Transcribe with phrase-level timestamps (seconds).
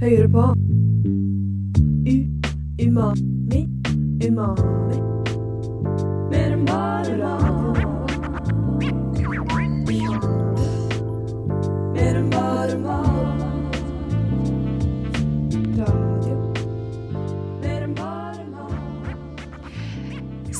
[0.00, 0.44] hører på
[2.10, 2.16] U
[2.84, 3.60] Umami
[4.26, 4.98] Umami
[6.30, 7.64] Mer enn bare mat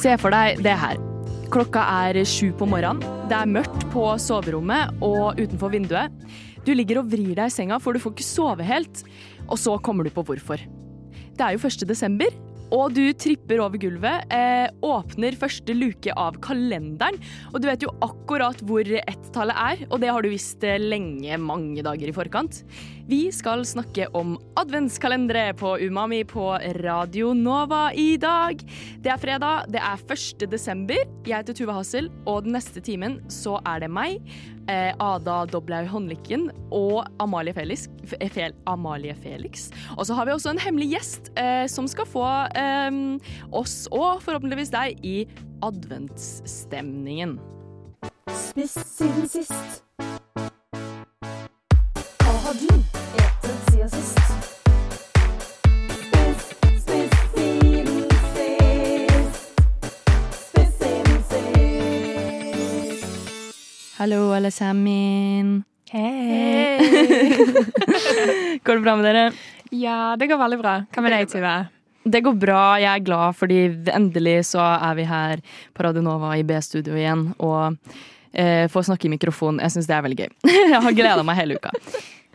[0.04, 0.98] Se for deg det her.
[1.48, 3.00] Klokka er sju på morgenen.
[3.30, 6.12] Det er mørkt på soverommet og utenfor vinduet.
[6.64, 9.04] Du ligger og vrir deg i senga, for du får ikke sove helt.
[9.50, 10.62] Og så kommer du på hvorfor.
[11.34, 11.84] Det er jo 1.
[11.90, 12.32] desember,
[12.72, 17.18] og du tripper over gulvet, eh, åpner første luke av kalenderen,
[17.52, 21.36] og du vet jo akkurat hvor ett-tallet er, og det har du visst eh, lenge,
[21.38, 22.62] mange dager i forkant.
[23.06, 26.46] Vi skal snakke om adventskalendere på Umami på
[26.80, 28.62] Radio Nova i dag.
[29.04, 30.46] Det er fredag, det er 1.
[30.48, 31.02] desember.
[31.26, 34.24] Jeg heter Tuva Hassel, og den neste timen så er det meg,
[34.72, 37.90] eh, Ada Doblaug Håndlykken og Amalie Felix.
[38.32, 39.68] Fel Amalie Felix.
[39.98, 42.24] Og så har vi også en hemmelig gjest eh, som skal få
[42.56, 42.90] eh,
[43.52, 45.26] oss, og forhåpentligvis deg, i
[45.60, 47.36] adventsstemningen.
[48.32, 49.84] Spist siden sist
[52.24, 52.83] Hva har du
[64.04, 65.62] Hallo, alle sammen.
[65.88, 66.76] Hei!
[68.64, 69.22] Går det bra med dere?
[69.72, 70.74] Ja, det går veldig bra.
[70.92, 71.52] Hva med deg, Tuve?
[72.04, 72.64] Det går bra.
[72.82, 73.62] Jeg er glad fordi
[73.94, 75.40] endelig så er vi her
[75.72, 77.80] på Radionova i B-studio igjen og
[78.36, 79.62] eh, får snakke i mikrofon.
[79.64, 80.30] Jeg syns det er veldig gøy.
[80.74, 81.72] jeg har gleda meg hele uka.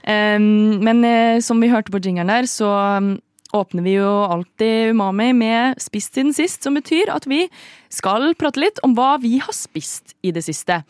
[0.09, 3.13] Um, men eh, som vi hørte på jingeren der, så um,
[3.53, 7.45] åpner vi jo alltid Umami med Spist siden sist, som betyr at vi
[7.93, 10.81] skal prate litt om hva vi har spist i det siste.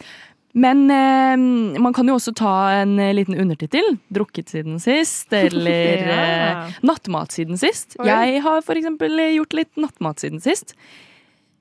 [0.53, 3.97] Men eh, man kan jo også ta en eh, liten undertittel.
[4.09, 6.23] Drukket siden sist, eller Ja.
[6.65, 7.95] eh, nattmat siden sist.
[7.99, 8.07] Oi.
[8.09, 10.73] Jeg har for eksempel gjort litt nattmat siden sist.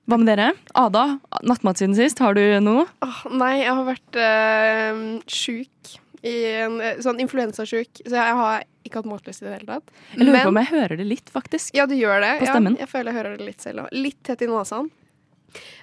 [0.08, 0.55] Hva med dere?
[0.72, 2.86] Ada, nattmat siden sist, har du noe?
[3.05, 5.96] Oh, nei, jeg har vært eh, sjuk.
[6.24, 6.33] I
[6.64, 8.01] en, eh, sånn influensasjuk.
[8.08, 9.92] Så jeg har ikke hatt matlyst i det hele tatt.
[10.17, 11.77] Jeg lurer på Men- om jeg hører det litt, faktisk.
[11.77, 12.33] Ja, du gjør det.
[12.41, 12.74] På stemmen.
[12.80, 13.92] Ja, jeg føler jeg hører det litt selv òg.
[13.92, 14.89] Litt tett i nesen.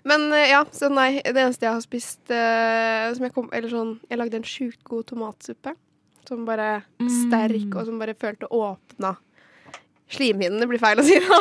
[0.05, 1.21] Men eh, ja, så nei.
[1.25, 4.81] Det eneste jeg har spist uh, som jeg kom Eller sånn Jeg lagde en sjukt
[4.87, 5.75] god tomatsuppe.
[6.25, 7.09] Som bare Mm.
[7.09, 9.15] sterk, og som bare følte åpna
[10.09, 11.39] Slimhinnene blir feil å si, da.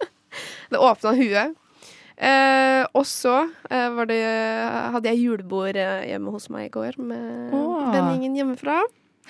[0.72, 1.56] det åpna huet.
[2.20, 3.34] Eh, og så
[3.70, 4.20] eh, var det,
[4.92, 7.86] hadde jeg julebord eh, hjemme hos meg i går med oh.
[7.92, 8.82] vennegjengen hjemmefra.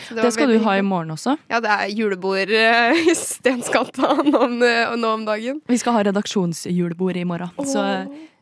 [0.08, 1.36] Det var skal du ha i morgen også.
[1.50, 5.60] Ja, det er julebord eh, i Stensgata nå, om- eh, nå om dagen.
[5.68, 7.50] Vi skal ha redaksjonsjulebord i morgen.
[7.68, 7.84] Så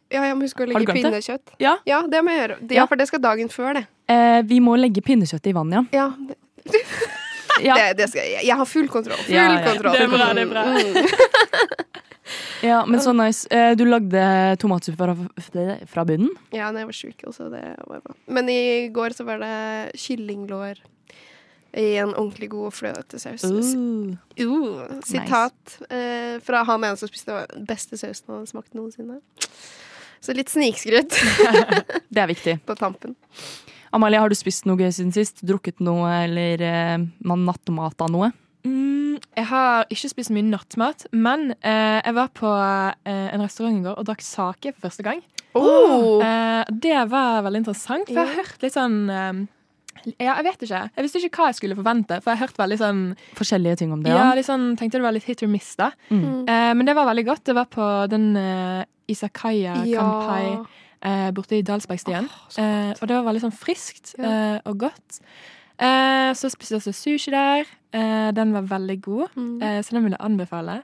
[0.08, 1.02] ja, jeg må huske å legge det?
[1.02, 1.54] pinnekjøtt.
[1.60, 1.76] Ja.
[1.84, 2.58] Ja, det må jeg gjøre.
[2.62, 2.82] Det- Ja.
[2.82, 3.86] Ja, for det skal dagen før, det.
[4.08, 5.82] eh, vi må legge pinnekjøttet i vann, ja.
[5.92, 6.36] Ja, det,
[7.68, 7.74] ja.
[7.74, 8.44] det, det skal jeg.
[8.46, 9.18] Jeg har full kontroll.
[9.26, 9.64] Full Ja, ja.
[9.66, 9.92] kontroll.
[9.98, 10.64] Det er bra, det er bra.
[10.64, 11.84] Mm.
[12.60, 13.46] Ja, men så nice.
[13.54, 15.14] Eh, Du lagde tomatsuppe fra,
[15.86, 16.28] fra bunnen?
[16.52, 17.46] Ja, da jeg var sjuk også.
[17.52, 18.14] Det var bra.
[18.26, 20.80] Men i går så var det kyllinglår
[21.76, 23.44] i en ordentlig god fløtesaus.
[23.44, 24.16] Uh.
[24.40, 29.20] Uh, sitat eh, fra han ene som spiste den beste sausen han hadde smakt noensinne.
[30.18, 31.14] Så litt snikskryt
[32.14, 32.58] Det er viktig.
[32.68, 33.14] på tampen.
[33.94, 35.40] Amalie, har du spist noe gøy siden sist?
[35.46, 38.32] Drukket noe, eller eh, av noe?
[38.66, 43.78] Mm, jeg har ikke spist mye nattmat, men eh, jeg var på eh, en restaurant
[43.78, 45.22] i går og drakk sake for første gang.
[45.56, 46.20] Oh.
[46.24, 49.46] Eh, det var veldig interessant, for jeg har hørt litt sånn eh,
[50.18, 50.90] Ja, jeg vet ikke.
[50.96, 53.02] Jeg visste ikke hva jeg skulle forvente, for jeg har hørt veldig sånn
[53.34, 54.42] Forskjellige ting om det, Ja, ja.
[54.42, 55.90] sånn, tenkte det var litt hit or miss, da.
[56.10, 56.48] Mm.
[56.48, 57.44] Eh, men det var veldig godt.
[57.44, 60.66] Det var på den eh, Isakaya Kampai
[61.02, 62.28] eh, borte i Dalsbergstien.
[62.58, 64.24] eh, og det var veldig sånn friskt Ja.
[64.56, 65.20] eh, og godt.
[65.78, 67.64] Eh, så spiste jeg også sushi der.
[67.92, 69.62] Eh, den var veldig god, Mm.
[69.62, 70.82] eh, så den vil jeg anbefale.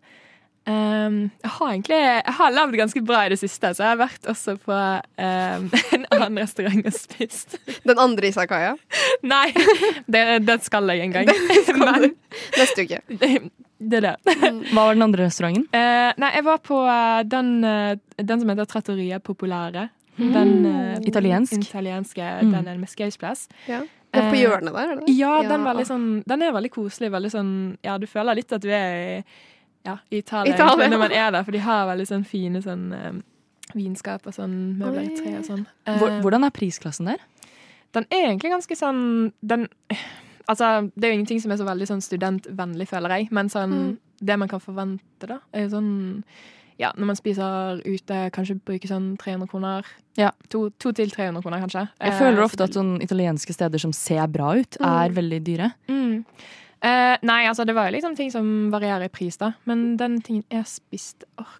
[0.64, 3.98] Um, jeg har egentlig Jeg har levd ganske bra i det siste, så jeg har
[4.00, 5.66] vært også på um,
[5.98, 7.58] en annen restaurant og spist.
[7.84, 8.70] Den andre Isakaya.
[9.34, 9.50] Nei,
[10.08, 11.28] det, det skal jeg en gang.
[11.82, 12.14] Men
[12.56, 13.02] Neste uke.
[13.20, 13.30] det,
[13.84, 14.14] det er det.
[14.72, 15.66] Hva var den andre restauranten?
[15.74, 19.90] Uh, nei, jeg var på eh, den, eh, den som heter Trattoria Populare.
[20.16, 21.58] Den uh, Italiensk?
[21.60, 22.52] italienske, Mm.
[22.54, 23.48] den er med Skausplass.
[23.68, 23.82] Ja.
[24.14, 25.00] Det er på hjørnet der, eller?
[25.04, 25.14] det?
[25.18, 27.10] Ja, den, var litt sånn, den er veldig koselig.
[27.10, 27.50] Veldig sånn,
[27.82, 29.16] ja, du føler litt at du er i,
[29.84, 30.88] ja, i Italia, Italia.
[30.88, 33.12] når man er der, for de har veldig sånn fine sånn eh,
[33.74, 35.66] vinskap og sånn møbler i tre og sånn.
[35.86, 37.18] Eh, hvordan er prisklassen der?
[37.94, 39.68] Den er egentlig ganske sånn den,
[40.46, 43.70] Altså, det er jo ingenting som er så veldig sånn studentvennlig, føler jeg, men sånn
[43.72, 43.98] Mm.
[44.24, 46.24] Det man kan forvente, da, er jo sånn
[46.78, 49.84] Ja, når man spiser ute, kanskje bruke sånn 300 kroner.
[50.18, 50.30] Ja.
[50.50, 51.88] To, to til 300 kroner, kanskje.
[52.00, 55.40] Jeg Eh, føler ofte at sånne sånn italienske steder som ser bra ut, er veldig
[55.44, 55.72] dyre.
[55.88, 56.24] Mm.
[56.84, 59.54] Eh, nei, altså det var jo liksom ting som varierer i pris, da.
[59.68, 61.54] Men den tingen jeg spiste åh,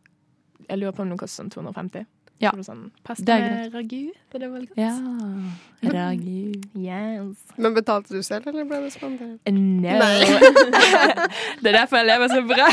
[0.69, 2.05] Jeg lurer på om den koster sånn 250.
[2.43, 2.51] Ja.
[2.51, 4.11] Så det sånn pasta med ragu.
[4.33, 4.81] Det er veldig godt.
[4.81, 5.93] Ja.
[5.95, 6.61] Ragu.
[6.85, 7.41] Yes.
[7.57, 9.39] Men betalte du selv, eller ble det spandert?
[9.49, 9.95] No.
[10.03, 10.27] Nei.
[11.63, 12.69] det er derfor jeg lever så bra.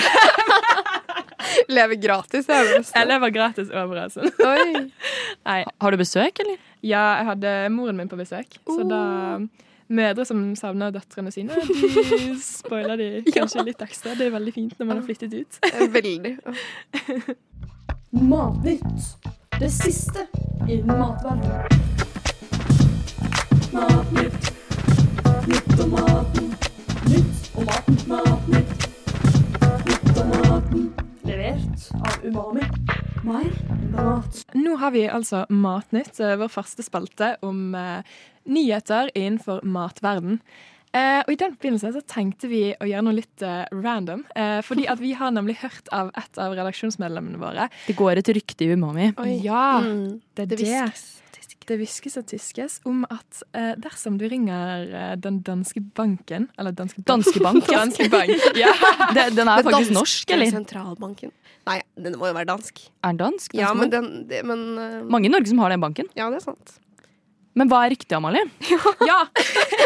[1.77, 2.81] Leve gratis, er det.
[2.89, 4.15] Jeg lever gratis overalt.
[4.15, 4.31] Sånn.
[4.47, 4.83] Oi.
[5.47, 5.59] Nei.
[5.83, 6.59] Har du besøk, eller?
[6.81, 9.01] Ja, jeg hadde moren min på besøk, så da
[9.91, 14.15] Mødre som savner døtrene sine, de spoiler de kanskje litt ekstra.
[14.15, 15.59] Det er veldig fint når man har flyttet ut.
[15.91, 16.37] Veldig.
[18.11, 19.09] Matnytt.
[19.59, 20.23] Det siste
[20.69, 21.67] innen matverdenen.
[23.73, 24.53] Matnytt.
[25.47, 26.49] Nytt om maten.
[27.11, 27.99] Nytt om maten.
[28.07, 28.87] Matnytt.
[29.85, 30.89] Nytt om maten.
[31.27, 32.67] Levert av Umami.
[33.23, 33.51] Mer
[33.91, 34.41] mat.
[34.53, 38.01] Nå har vi altså Matnytt, eh, vår faste spalte om eh,
[38.45, 40.39] nyheter innenfor matverden.
[40.93, 44.25] Eh, og I den forbindelse så tenkte vi å gjøre noe litt eh, random.
[44.35, 47.69] Eh, fordi at vi har nemlig hørt av et av redaksjonsmedlemmene våre.
[47.87, 49.13] Det går et rykte i Umami.
[49.17, 50.19] Oh, Ja, Mm.
[50.35, 50.67] det er Det det.
[50.67, 51.17] hviskes.
[51.69, 56.71] Det hviskes og tyskes om at eh, dersom du ringer eh, den danske banken Eller
[56.73, 57.23] danske bank.
[57.23, 57.67] Danske Bank.
[57.69, 58.31] danske bank.
[58.57, 58.73] Ja.
[59.15, 60.49] Det, den er faktisk dansk, norsk, eller?
[60.51, 61.31] Sentralbanken.
[61.69, 62.81] Nei, den må jo være dansk.
[63.05, 63.53] Er den dansk?
[63.53, 66.09] Ja, men den det, men, uh, Mange i Norge som har den banken.
[66.17, 66.79] Ja, det er sant.
[67.59, 68.45] Men hva er riktig, Amalie?
[69.09, 69.25] ja.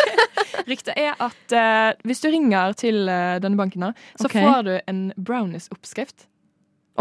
[0.69, 4.35] Riktig er at eh, hvis du ringer til eh, denne banken, da, så Ok.
[4.37, 6.27] får du en brownies-oppskrift.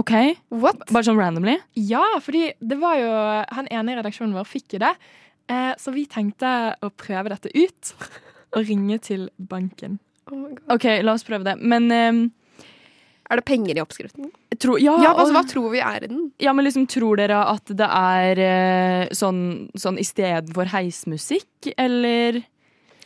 [0.01, 0.11] OK,
[0.51, 0.81] What?
[0.91, 1.55] bare sånn randomly.
[1.79, 3.11] Ja, fordi det var jo
[3.55, 4.91] Han ene i redaksjonen vår fikk jo det.
[5.53, 6.51] Eh, så vi tenkte
[6.83, 7.93] å prøve dette ut
[8.57, 10.01] og ringe til banken.
[10.33, 10.65] Oh my God.
[10.79, 11.55] OK, la oss prøve det.
[11.63, 12.21] Men ehm,
[13.31, 14.31] Er det penger i oppskriften?
[14.61, 16.32] Tror, ja, Ja, altså, og- Hva tror vi er i den?
[16.38, 22.43] ja, men liksom, tror dere at det er eh, sånn, sånn istedenfor heismusikk, eller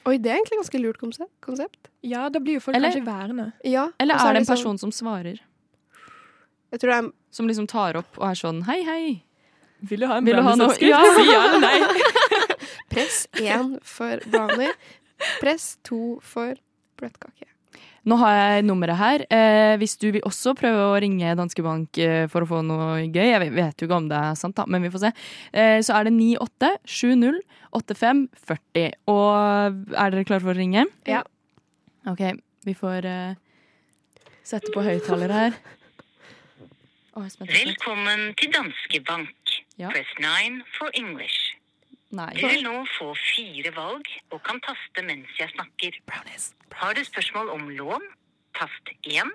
[0.07, 0.99] Oi, det er egentlig ganske lurt
[1.43, 1.89] konsept.
[2.03, 3.53] Ja, da blir jo folk Eller- kanskje værende.
[3.65, 5.39] Ja, Eller er, er det en sånn- person som svarer?
[6.73, 9.23] Jeg tror det er Som liksom tar opp og er sånn hei, hei.
[9.83, 10.75] Vil du ha en noe?
[10.81, 10.99] Ja.
[11.17, 11.79] Si ja eller nei.
[12.91, 14.73] press én for brownie,
[15.41, 16.55] press to for
[16.97, 17.45] bløtkake.
[18.09, 19.25] Nå har jeg nummeret her.
[19.29, 23.03] Eh, hvis du vil også prøve å ringe Danske Bank eh, for å få noe
[23.05, 25.11] gøy, jeg vet jo ikke om det er sant, da, men vi får se,
[25.53, 27.43] eh, så er det 98 70
[27.77, 28.95] 85 40.
[29.13, 30.87] Og er dere klare for å ringe?
[31.09, 31.21] Ja.
[32.09, 32.25] OK,
[32.65, 33.35] vi får eh,
[34.47, 35.59] sette på høyttaler her.
[37.19, 37.51] Er er spent.
[37.53, 39.57] Velkommen til Danske Bank.
[39.77, 39.91] Ja.
[39.93, 41.59] Press 9 for English.
[42.15, 42.31] Nei.
[42.39, 45.99] Du vil nå få fire valg og kan taste mens jeg snakker.
[46.79, 48.03] Har du spørsmål om lån?
[48.59, 49.31] Tast 1.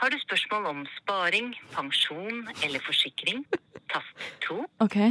[0.00, 3.42] Har du spørsmål om sparing, pensjon eller forsikring?
[3.92, 4.64] Tast 2.
[4.78, 5.10] Okay.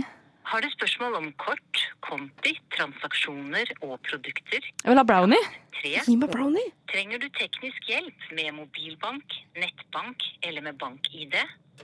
[0.52, 4.64] Har du spørsmål om kort, konti, transaksjoner og produkter?
[4.64, 5.44] Jeg vil ha brownie.
[5.82, 5.94] 3.
[6.08, 6.72] Gi meg brownie!
[6.94, 11.36] Trenger du teknisk hjelp med mobilbank, nettbank eller med bank-ID?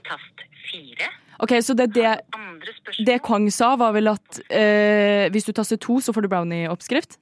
[0.08, 1.12] Tast 4.
[1.44, 5.76] OK, så det, det, Andre det Kong sa, var vel at eh, hvis du taster
[5.76, 7.20] to, så får du brownie-oppskrift?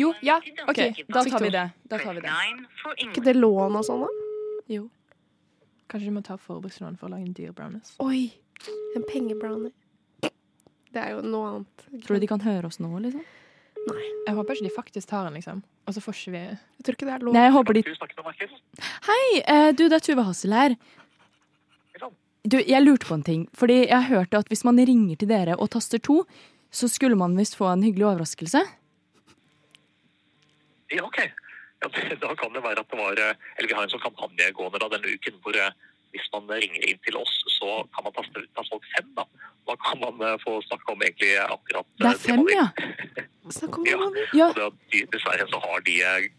[0.00, 1.64] Jo, ja, OK, da tar vi det.
[1.90, 2.30] Da tar vi det.
[2.30, 4.30] Press 9 for ikke det lån og sånn, da?
[4.74, 4.88] Jo.
[5.90, 7.94] Kanskje du må ta forbrukslån for å lage en dyr brownies.
[8.02, 8.26] Oi!
[8.96, 9.74] En pengebrownie.
[10.94, 11.86] Det er jo noe annet.
[12.06, 13.22] Tror du de kan høre oss nå, liksom?
[13.84, 14.04] Nei.
[14.26, 15.62] Jeg håper ikke de faktisk tar den, liksom.
[15.84, 17.34] Og så får ikke vi Jeg tror ikke det er lov.
[17.36, 17.82] Nei, jeg håper de.
[19.10, 20.76] Hei, eh, du, det er Tuve Hassel her.
[22.44, 23.44] Du, jeg lurte på en ting.
[23.56, 26.22] Fordi jeg hørte at hvis man ringer til dere og taster to,
[26.74, 28.64] så skulle man visst få en hyggelig overraskelse.
[30.94, 31.18] Ja, ok.
[31.82, 31.88] Ja,
[32.22, 34.78] da kan det være at det var eh, Eller vi har en sånn kampanje gående
[34.80, 35.72] da denne uken hvor eh,
[36.14, 39.08] hvis man ringer inn til oss, så kan man taste, av folk fem.
[39.18, 39.24] Da
[39.66, 42.68] Da kan man eh, få snakke om egentlig akkurat Det er fem, ja.
[43.44, 43.98] Ja.
[44.32, 44.46] ja.
[44.48, 45.96] Og det, de- dessverre så har de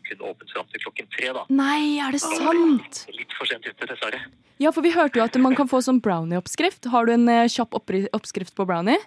[0.07, 1.43] kun åpent fram til klokken tre, da.
[1.53, 3.03] Nei, er det sant?
[3.13, 4.23] Litt for sent ute, dessverre.
[4.57, 6.87] Ja, for vi hørte jo at man kan få sånn brownie-oppskrift.
[6.89, 8.97] Har du en kjapp oppskrift på brownie?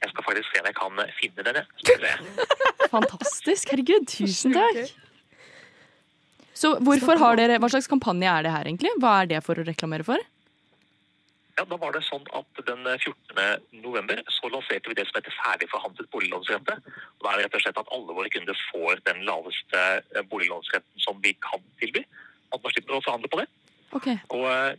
[0.00, 1.60] Jeg skal faktisk se om jeg kan finne den.
[1.60, 1.66] jeg.
[1.84, 2.88] Skal vi se.
[2.92, 3.72] Fantastisk.
[3.74, 4.92] Herregud, tusen takk.
[6.60, 8.92] Så hvorfor har dere, Hva slags kampanje er det her, egentlig?
[9.00, 10.20] Hva er det for å reklamere for?
[11.58, 13.60] Ja, da var det sånn at Den 14.
[13.84, 16.76] november så lanserte vi det som heter ferdig forhandlet boliglånsrente.
[17.18, 19.80] Og da er det rett og slett at alle våre kunder får den laveste
[20.28, 22.04] boliglånsretten boliglånsrenten som vi kan tilby.
[22.54, 23.48] At man slipper å forhandle på det.
[23.96, 24.78] Ok, Og eh,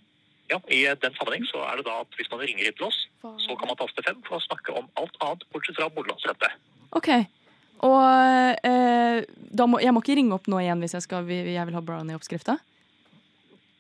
[0.52, 2.98] ja, I den sammenheng så er det da at hvis man ringer inn til oss,
[3.24, 6.52] så kan man taste fem for å snakke om alt annet bortsett fra boliglånsrente.
[7.00, 7.12] ok.
[7.82, 7.98] Og
[8.70, 9.24] eh,
[9.58, 11.82] da må, jeg må ikke ringe opp nå igjen hvis jeg, skal, jeg vil ha
[11.82, 12.54] brownie-oppskrifta?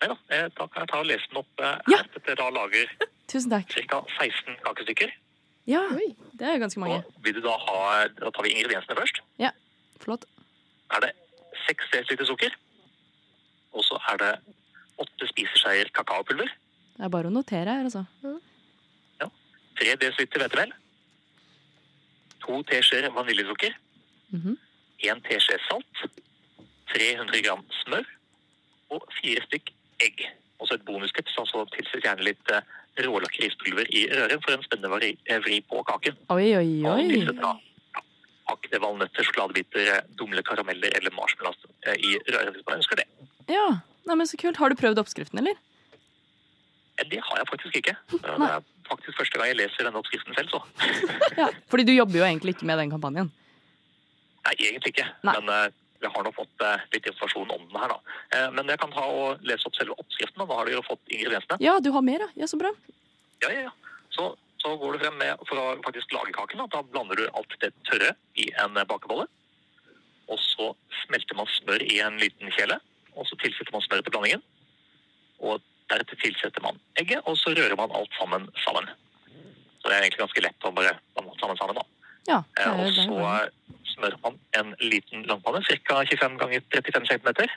[0.01, 2.00] Nei da, eh, da kan jeg ta og lese den opp eh, Ja.
[2.00, 2.08] her.
[2.16, 2.96] Dette da lager
[3.30, 3.70] Tusen takk.
[3.92, 4.00] ca.
[4.18, 5.13] 16 kakestykker.
[5.70, 6.08] Ja, Oi.
[6.34, 6.98] det er jo ganske mange.
[7.06, 9.22] Og vil du da ha Da tar vi ingrediensene først.
[9.38, 9.51] Ja,
[10.01, 10.25] Flott.
[10.98, 11.12] Er det
[11.70, 12.58] 6 dl sukker.
[13.78, 14.32] Og så er det
[14.98, 16.50] 8 spiseskjeer kakaopulver.
[17.01, 18.03] Det er bare å notere her, altså.
[19.17, 19.25] Ja.
[19.81, 20.70] 3 dl hvetemel.
[22.46, 23.74] 2 teskjeer vaniljesukker.
[24.36, 24.53] Mhm.
[25.01, 26.03] 1 teskje salt.
[26.93, 28.05] 300 gram smør.
[28.93, 29.72] Og 4 stykk
[30.05, 30.22] egg.
[30.62, 32.62] Og så et bonustips, altså tilsett gjerne litt eh,
[33.01, 36.22] rålakrispulver i røren for en spennende eh, vri på kaken.
[36.38, 37.08] Oi, oi, Og oi.
[37.15, 37.55] tilsett da
[37.98, 38.03] ja,
[38.51, 41.65] hakkede valnøtter, sjokoladebiter, eh, dumle karameller eller marshmallows
[41.98, 43.10] i røren hvis man ønsker det.
[43.50, 44.58] Ja, Nei, men Så kult.
[44.58, 45.58] Har du prøvd oppskriften, eller?
[47.10, 47.93] Det har jeg faktisk ikke.
[48.12, 50.62] Det er faktisk første gang jeg leser denne oppskriften selv, så.
[51.41, 51.48] Ja.
[51.72, 53.31] Fordi du jobber jo egentlig ikke med den kampanjen.
[54.46, 55.08] Nei, egentlig ikke.
[55.27, 55.36] Nei.
[55.39, 58.15] Men eh, jeg har nå fått eh, litt informasjon om den her, da.
[58.36, 60.86] Eh, men jeg kan ta og lese opp selve oppskriften, og da har du jo
[60.88, 61.60] fått ingrediensene.
[61.63, 62.50] Ja, du har mer, ja.
[62.50, 62.74] Så bra.
[63.43, 64.00] Ja, ja, ja.
[64.13, 64.31] Så,
[64.62, 67.58] så går du frem med, for å faktisk lage kaken, da, da blander du alt
[67.63, 69.27] det tørre i en bakebolle.
[70.31, 70.72] Og så
[71.03, 72.79] smelter man smør i en liten kjele,
[73.15, 74.43] og så tilsetter man smøret til blandingen.
[75.41, 78.89] Og deretter tilsetter man egget, og så rører man alt sammen sammen.
[79.81, 81.86] Så det er egentlig ganske lett å bare blande alt sammen sammen, da.
[82.29, 86.01] Ja, det Eh, er, Og så smører man en liten langpanne, ca.
[86.05, 87.50] 25 ganger 35 cm.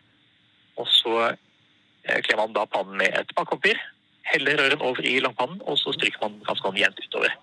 [0.80, 3.78] Og så eh, kler man da pannen med et bakepapir,
[4.24, 7.34] heller røren over i langpannen, og så stryker man ganske sånn jevnt utover.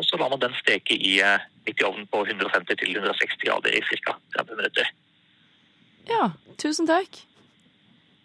[0.00, 1.18] Og så lar man den steke i,
[1.66, 4.16] midt i ovnen på 150 til 160 grader i ca.
[4.38, 4.88] 30 minutter.
[6.08, 7.20] Ja, tusen takk.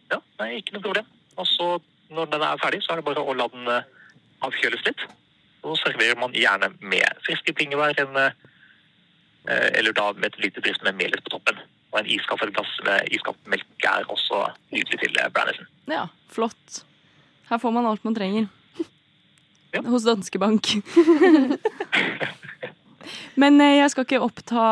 [0.09, 1.09] Ja, er ikke noe problem.
[1.35, 1.67] Og så
[2.09, 3.87] når den er ferdig, så er det bare å la den eh,
[4.45, 5.07] avkjøles litt.
[5.63, 8.31] Så serverer man gjerne med friske bringebær, eh,
[9.47, 11.59] eller da med et lite drift med melis på toppen.
[11.91, 14.43] Og en iskaffe eller glass med iskaffemelk er også
[14.75, 15.69] nydelig til brandisen.
[15.87, 16.83] Ja, flott.
[17.49, 18.47] Her får man alt man trenger.
[19.75, 19.81] Ja.
[19.83, 20.69] Hos Danske Bank.
[23.41, 24.63] Men eh, jeg skal ikke oppta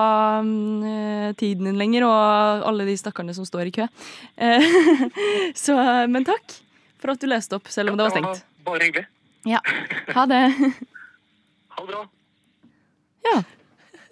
[0.42, 3.88] mm, eh, tiden din lenger, og alle de stakkarene som står i kø.
[4.40, 4.70] Eh,
[5.66, 5.76] Så,
[6.08, 6.65] men takk
[7.06, 8.44] for at du leste opp, selv om det var stengt.
[8.66, 9.06] Bare hyggelig.
[9.46, 9.62] Ja,
[10.16, 10.42] ha det.
[11.76, 12.04] Ha det bra.
[13.26, 13.38] Ja.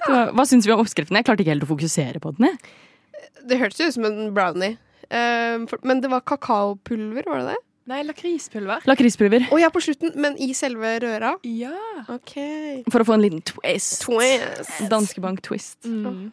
[0.03, 1.15] Så, hva syns vi om oppskriften?
[1.15, 2.49] Jeg klarte ikke helt å fokusere på den.
[2.51, 3.29] jeg.
[3.49, 4.77] Det hørtes ut som en brownie.
[5.09, 7.61] Eh, for, men det var kakaopulver, var det det?
[7.91, 8.85] Nei, lakrispulver.
[8.87, 9.49] Lakrispulver.
[9.51, 11.33] Å ja, på slutten, men i selve røra?
[11.43, 11.75] Ja.
[12.13, 12.37] OK.
[12.87, 14.05] For å få en liten twist.
[14.05, 14.85] Twist.
[14.91, 15.81] Danske Bank twist.
[15.83, 16.29] Mm.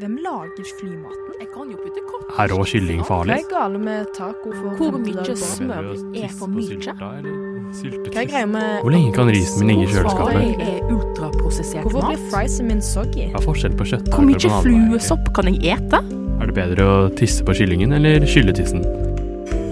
[0.00, 1.32] Hvem lager flymaten?
[1.40, 2.30] Jeg kan jo putte kopp.
[2.40, 3.34] Er rå kylling Hva farlig?
[3.42, 6.78] er gale med taco for Hvor mye smør er for mye?
[6.96, 10.64] Hva er greia med Hvor lenge kan risen min ligge i kjøleskapet?
[10.64, 13.28] er ultraprosessert Hvorfor blir friesen min soggy?
[13.34, 16.02] Hva er forskjell på kjøtt Hvor mye fluesopp kan jeg ete?
[16.40, 18.82] Er det bedre å tisse på kyllingen eller skylle tissen?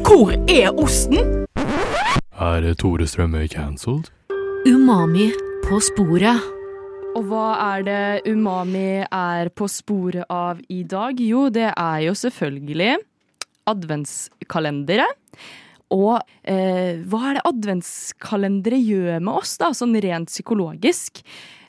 [0.05, 1.47] Hvor er osten?
[2.41, 4.13] Er Tore Strømøy cancelled?
[4.69, 5.31] Umami
[5.65, 6.60] på sporet.
[7.19, 11.19] Og hva er det umami er på sporet av i dag?
[11.21, 12.93] Jo, det er jo selvfølgelig
[13.71, 15.07] adventskalendere.
[15.91, 21.23] Og eh, hva er det adventskalendere gjør med oss, da, sånn rent psykologisk?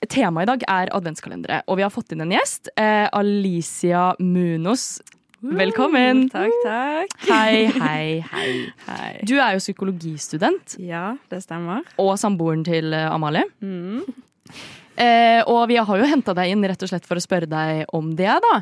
[0.09, 2.69] Temaet i dag er adventskalendere, og vi har fått inn en gjest.
[2.77, 4.99] Eh, Alicia Munos.
[5.41, 6.27] Velkommen!
[6.29, 7.15] Takk, takk.
[7.25, 8.51] Hei, hei, hei.
[8.91, 9.13] Hei.
[9.25, 11.81] Du er jo psykologistudent, Ja, det stemmer.
[11.97, 13.47] og samboeren til eh, Amalie.
[13.65, 14.05] Mm.
[14.95, 17.85] Eh, og vi har jo henta deg inn rett og slett for å spørre deg
[17.95, 18.53] om det, da.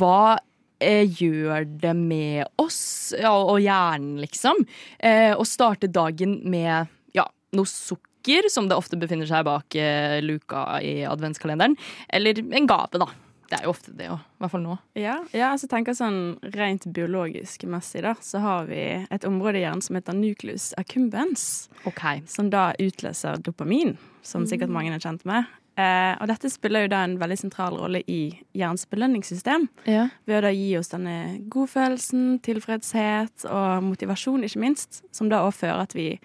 [0.00, 0.38] Hva
[0.82, 4.64] eh, gjør det med oss ja, og hjernen, liksom?
[4.98, 7.26] Eh, å starte dagen med ja,
[7.56, 11.76] noe sukker, som det ofte befinner seg bak eh, luka i adventskalenderen.
[12.08, 13.10] Eller en gave, da.
[13.44, 14.08] Det er jo ofte det.
[14.08, 14.76] I hvert fall nå.
[14.98, 19.66] Ja, ja altså tenker sånn rent biologisk messig, da, så har vi et område i
[19.66, 22.22] hjernen som heter nucleus accumbens, Okay.
[22.26, 25.44] som da utløser dopamin, som sikkert mange er kjent med.
[25.76, 30.08] Eh, og dette spiller jo da en veldig sentral rolle i hjernens belønningssystem, Ja.
[30.26, 35.64] ved å da gi oss denne godfølelsen, tilfredshet og motivasjon, ikke minst, som da også
[35.66, 36.20] fører at vi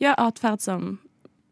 [0.00, 0.98] gjør atferd som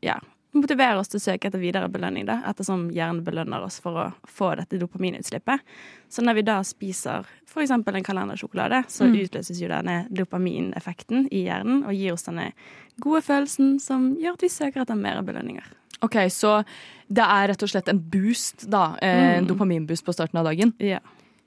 [0.02, 0.18] ja,
[0.54, 4.12] motiverer oss til å søke etter videre belønning, da, ettersom hjernen belønner oss for å
[4.26, 5.60] få dette dopaminutslippet.
[6.08, 7.70] Så når vi da spiser f.eks.
[7.70, 9.16] en kalendersjokolade, så Mm.
[9.22, 12.52] utløses jo denne dopamineffekten i hjernen og gir oss denne
[13.00, 15.64] gode følelsen som gjør at vi søker etter mer belønninger.
[16.04, 16.64] OK, så
[17.08, 18.96] det er rett og slett en boost, da.
[19.02, 19.48] Eh, En Mm.
[19.48, 20.72] dopaminboost på starten av dagen.
[20.80, 21.00] Yeah.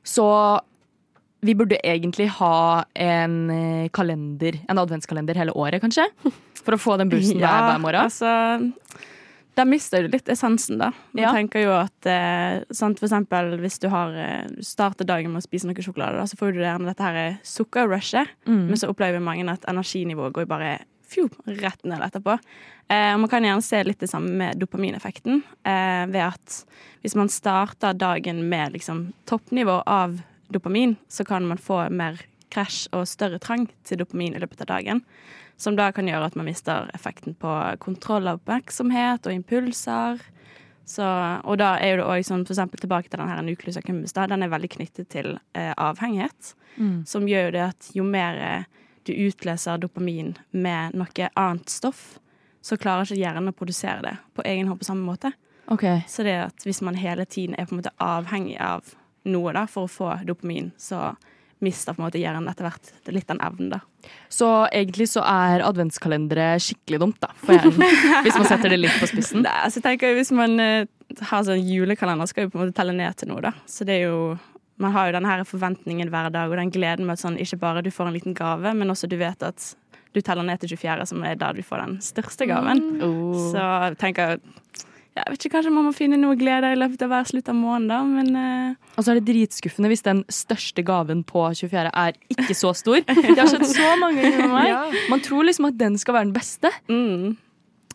[0.03, 0.60] Så
[1.41, 6.08] vi burde egentlig ha en eh, kalender, en adventskalender hele året, kanskje?
[6.65, 8.01] For å få den boosten hver, hver morgen.
[8.03, 8.74] Altså,
[9.56, 10.91] da mister du litt essensen, da.
[11.13, 11.32] Man Ja.
[11.34, 15.48] tenker jo at eh, sant, For eksempel hvis du har eh, starter dagen med å
[15.48, 18.68] spise noe sjokolade, da, så får du gjerne dette her sukkerrushet, Mm.
[18.68, 20.79] men så opplever mange at energinivået går bare
[21.10, 22.38] fjo, rett ned etterpå.
[22.89, 26.63] Eh, man kan gjerne se litt det samme med dopamineffekten, eh, ved at
[27.04, 32.88] hvis man starter dagen med liksom toppnivå av dopamin, så kan man få mer krasj
[32.98, 35.04] og større trang til dopamin i løpet av dagen.
[35.60, 40.22] Som da kan gjøre at man mister effekten på kontroll av oppmerksomhet og impulser.
[40.89, 44.16] Så, og da er det òg sånn, for eksempel tilbake til den her nucleus accumbens,
[44.16, 46.56] den er veldig knyttet til eh, avhengighet.
[46.80, 47.04] Mm.
[47.06, 52.20] Som gjør jo det at jo mer eh, du utløser dopamin med noe annet stoff,
[52.62, 55.34] så klarer ikke hjernen å produsere det på egen hånd på samme måte.
[55.70, 56.01] Okay.
[56.10, 58.96] Så det at hvis man hele tiden er på en måte avhengig av
[59.30, 61.13] noe da, for å få dopamin, så
[61.63, 63.82] mister på en måte hjernen etter hvert litt den evnen, da.
[64.32, 67.84] Så egentlig så er adventskalendere skikkelig dumt, da, for hjernen.
[68.25, 69.44] hvis man setter det litt på spissen.
[69.44, 70.88] Altså, jeg tenker Hvis man uh,
[71.32, 73.54] har sånn julekalender, skal jo på en måte telle ned til noe, da.
[73.68, 74.22] Så det er jo
[74.80, 77.60] Man har jo den her forventningen hver dag, og den gleden med at sånn ikke
[77.60, 79.74] bare du får en liten gave, men også du vet at
[80.16, 82.86] du teller ned til 24., som er da du får den største gaven.
[83.04, 83.36] Oh.
[83.52, 83.66] Så
[84.02, 84.46] tenker jeg
[85.20, 87.58] Jeg vet ikke, Kanskje man må finne noe glede i løpet av hver slutt av
[87.58, 88.94] måneden, men uh...
[88.96, 91.92] Og så er det dritskuffende hvis den største gaven på 24.
[91.92, 93.02] er ikke så stor.
[93.04, 94.96] Det har skjedd så mange ganger med meg.
[95.12, 96.72] Man tror liksom at den skal være den beste.
[96.88, 97.36] mm.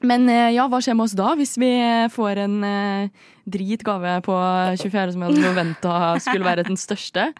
[0.08, 1.73] Men eh, ja, hva skjer med oss da, hvis vi
[2.12, 4.37] får en eh, drit gave på
[4.82, 5.14] 24.
[5.14, 7.32] som jeg hadde forventa skulle være den største?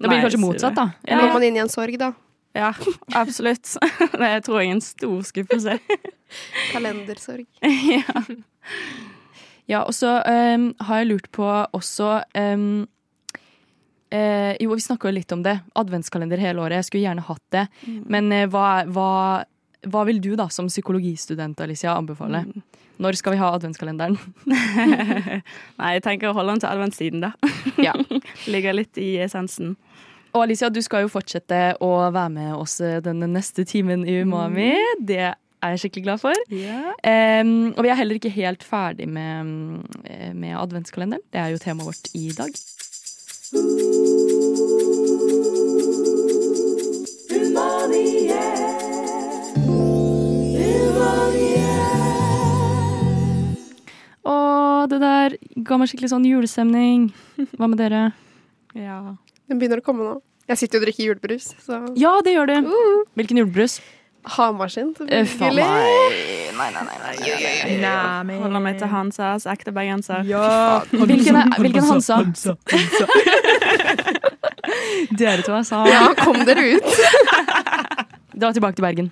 [0.00, 0.90] Da blir det Nei, kanskje motsatt, da.
[1.04, 1.20] Ja.
[1.20, 2.14] går man inn i en sorg, da.
[2.56, 2.72] Ja,
[3.14, 3.68] absolutt.
[4.20, 5.76] Det tror jeg er en stor skuffelse.
[6.72, 7.46] Kalendersorg.
[7.94, 8.24] ja.
[9.70, 12.88] Ja, og så um, har jeg lurt på også um,
[14.10, 15.60] uh, Jo, vi snakka jo litt om det.
[15.78, 16.80] Adventskalender hele året.
[16.80, 17.66] Jeg skulle gjerne hatt det.
[17.86, 19.12] Men uh, hva, hva,
[19.88, 22.44] hva vil du da, som psykologistudent, Alicia, anbefale?
[23.00, 24.18] Når skal vi ha adventskalenderen?
[25.80, 27.32] Nei, jeg tenker å holde den til adventstiden, da.
[27.86, 27.94] Ja.
[28.50, 29.76] Ligger litt i essensen.
[30.34, 34.20] Og Alicia, du skal jo fortsette å være med oss eh, den neste timen i
[34.20, 34.74] Umami.
[35.00, 36.44] Det er jeg skikkelig glad for.
[36.54, 36.94] Ja.
[37.42, 41.24] Um, og vi er heller ikke helt ferdig med, mm, eh, med adventskalenderen.
[41.32, 42.60] Det er jo temaet vårt i dag.
[54.30, 55.36] Og det der
[55.66, 57.08] ga meg skikkelig sånn julestemning.
[57.58, 58.02] Hva med dere?
[58.76, 59.00] ja.
[59.50, 60.12] Den begynner å komme nå.
[60.46, 62.68] Jeg sitter jo og drikker julebrus, så Ja, det gjør du.
[63.18, 63.80] Hvilken julebrus?
[64.36, 65.64] Hamar sin, Uff a meg.
[65.64, 66.84] Nei, nei, nei.
[66.84, 68.36] nei, nei, nei.
[68.42, 70.22] Holder meg til Hansas ekte bergenser.
[70.92, 72.20] Hvilken, er, hvilken Hansa?
[75.18, 75.82] Dere to, altså.
[75.88, 76.84] Ja, kom dere ut.
[78.40, 79.10] Dra tilbake til Bergen.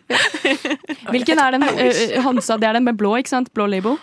[1.11, 1.63] Hvilken er den?
[1.63, 3.53] Uh, Hansa, det er den med blå, ikke sant?
[3.55, 3.99] Blå label.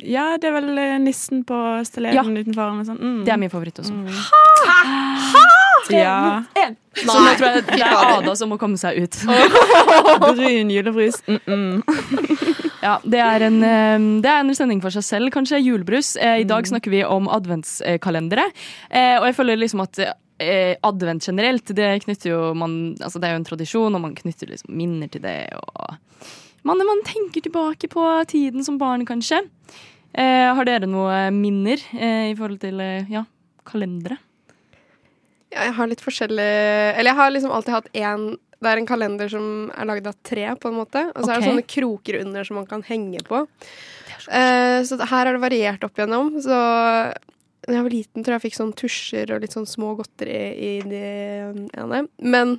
[0.00, 2.22] Ja, det er vel eh, nissen på stelleten Ja.
[2.24, 2.94] utenfor.
[2.96, 3.24] Mm.
[3.26, 3.92] Det er min favoritt også.
[5.90, 6.40] ja.
[6.96, 9.18] Så nå tror jeg det er Ada som må komme seg ut.
[10.24, 11.20] Brun julebrus.
[11.26, 11.82] Mm -mm.
[12.82, 13.60] Ja, det er, en,
[14.22, 15.58] det er en sending for seg selv, kanskje.
[15.60, 16.16] Julebrus.
[16.16, 18.44] I dag snakker vi om adventskalendere.
[18.90, 19.98] Eh, Og jeg føler liksom at
[20.40, 24.16] eh, advent generelt, det knytter jo man Altså det er jo en tradisjon, og man
[24.18, 25.38] knytter liksom minner til det.
[25.60, 26.26] Og
[26.66, 29.42] man, man tenker tilbake på tiden som barn, kanskje.
[30.12, 33.24] Eh, har dere noen minner eh, i forhold til eh, ja,
[33.68, 34.18] kalendere?
[35.50, 38.26] Ja, jeg har litt forskjellig Eller jeg har liksom alltid hatt én
[38.62, 41.06] Det er en kalender som er lagd av tre, på en måte.
[41.14, 43.46] Og så er det sånne kroker under som man kan henge på.
[44.28, 46.34] Eh, så her har det variert opp igjennom.
[46.44, 46.58] Så
[47.66, 50.36] da jeg var liten, tror jeg jeg fikk sånn tusjer og litt sånn små godteri
[50.64, 51.02] i det
[51.76, 52.04] ene.
[52.16, 52.54] Men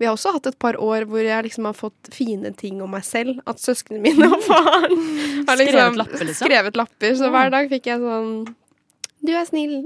[0.00, 2.94] vi har også hatt et par år hvor jeg liksom har fått fine ting om
[2.96, 3.42] meg selv.
[3.48, 4.96] At søsknene mine og faren
[5.48, 6.46] har liksom Skrevet lapper, liksom?
[6.48, 7.18] skrevet lapper.
[7.20, 8.32] Så hver dag fikk jeg sånn
[9.26, 9.76] Du er snill.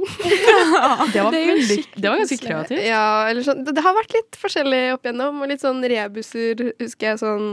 [1.15, 2.85] Det var, veldig, det var ganske kreativt.
[2.87, 3.65] Ja, eller sånn.
[3.67, 7.47] Det, det har vært litt forskjellig opp igjennom, og litt sånn rebuser, husker jeg sånn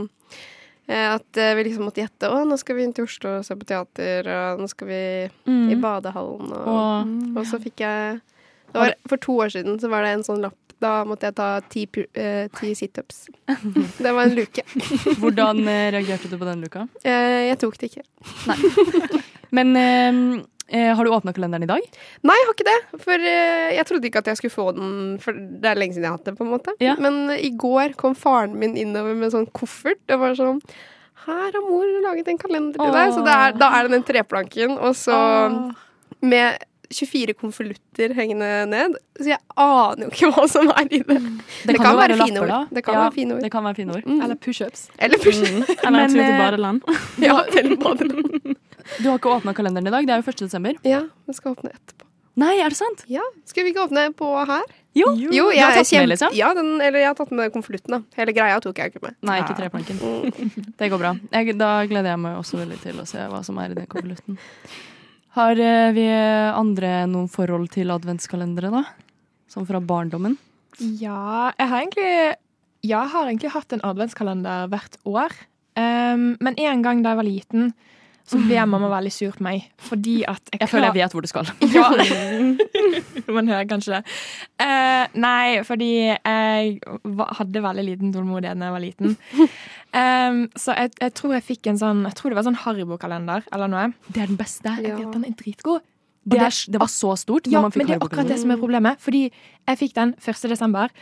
[0.88, 2.30] At eh, vi liksom måtte gjette.
[2.32, 5.00] Å, nå skal vi inn til Oslo og se på teater, og nå skal vi
[5.28, 5.80] i Mm.
[5.82, 8.20] badehallen, og, Og og så fikk jeg
[8.72, 10.56] var, For to år siden så var det en sånn lapp.
[10.80, 13.24] Da måtte jeg ta ti, uh, eh, ti situps.
[13.98, 14.62] Det var en luke.
[15.20, 16.84] hvordan eh, reagerte du på den luka?
[17.02, 18.04] Eh, jeg tok det ikke.
[18.46, 19.22] Nei.
[19.50, 19.74] Men
[20.68, 21.88] eh, eh, har du åpna kalenderen i dag?
[22.26, 23.00] Nei, jeg har ikke det.
[23.04, 26.08] For eh, jeg trodde ikke at jeg skulle få den, for det er lenge siden
[26.08, 26.36] jeg har hatt det.
[26.38, 26.76] på en måte.
[26.84, 26.94] Ja.
[27.00, 30.00] Men eh, i går kom faren min innover med sånn koffert.
[30.08, 30.62] Det var sånn
[31.26, 33.12] Her har mor laget en kalender til deg.
[33.16, 35.18] Så det er, da er det den treplanken, og så
[36.24, 38.96] med 24 konvolutter hengende ned.
[39.18, 41.18] Så jeg aner jo ikke hva som er i det.
[41.68, 42.52] Det kan jo være lapper, fine ord.
[42.52, 42.60] da.
[42.70, 43.42] Det kan ja, være fine ord.
[43.44, 44.06] Det kan være fine ord.
[44.06, 44.22] Mm.
[44.24, 44.88] Eller pushups.
[44.98, 45.42] Eller push.
[45.42, 46.80] Eller en tur eh, til badeland.
[47.28, 48.56] ja, til badeland.
[48.98, 50.06] Du har ikke åpna kalenderen i dag.
[50.08, 50.44] Det er jo 1.
[50.48, 50.78] desember.
[50.88, 52.06] Ja, vi skal åpne etterpå.
[52.38, 53.00] Nei, er det sant?
[53.10, 54.66] Ja, Skal vi ikke åpne på her?
[54.94, 55.08] Jo.
[55.18, 56.36] Jo, du har jeg er tatt med, kjempe- liksom?
[56.38, 58.04] Ja, den, eller jeg har tatt med konvolutten.
[58.18, 59.16] Hele greia tok jeg ikke med.
[59.26, 59.98] Nei, ikke treplanken.
[60.78, 61.12] Det går bra.
[61.34, 63.90] Jeg, da gleder jeg meg også veldig til å se hva som er i den
[63.90, 64.38] konvolutten.
[65.38, 68.84] Har eh, vi andre noen forhold til adventskalendere, da?
[69.50, 70.38] Sånn fra barndommen?
[70.78, 72.10] Ja, jeg har egentlig,
[72.86, 75.34] jeg har egentlig hatt en adventskalender hvert år.
[75.78, 77.72] Um, men en gang da jeg var liten,
[78.28, 79.68] så ble mamma veldig sur på meg.
[79.88, 81.48] Fordi at jeg, Jeg føler jeg vet hvor du skal.
[81.72, 81.88] Ja.
[83.36, 84.16] Man hører kanskje det.
[84.60, 86.78] Uh, nei, fordi jeg
[87.40, 89.14] hadde veldig liten tålmodighet da jeg var liten.
[89.96, 93.46] Um, så jeg, jeg tror jeg fikk en sånn Jeg tror det var sånn Haribo-kalender
[93.56, 93.86] eller noe.
[94.12, 94.74] Det er den beste.
[94.84, 95.86] Jeg vet, den er dritgod.
[96.28, 98.60] Det, Og er, det var så stort Ja, men det er akkurat det som er
[98.60, 99.00] problemet.
[99.00, 100.44] Fordi jeg fikk den 1.
[100.52, 100.92] desember,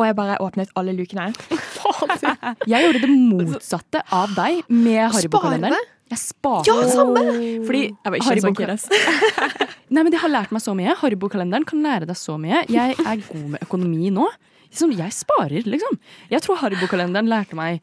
[0.00, 1.30] og jeg bare åpnet alle lukene.
[2.70, 5.90] Jeg gjorde det motsatte av deg med Haribo-kalenderen.
[6.12, 7.22] Jeg sparer Ja, samme!
[7.66, 8.92] Fordi Jeg var ikke Haribo- sånn.
[9.92, 10.94] Nei, men Det har lært meg så mye.
[11.00, 12.62] Haribo-kalenderen kan lære deg så mye.
[12.72, 14.28] Jeg er god med økonomi nå.
[14.72, 15.98] Liksom, jeg sparer, liksom.
[16.32, 17.82] Jeg tror Haribo-kalenderen lærte meg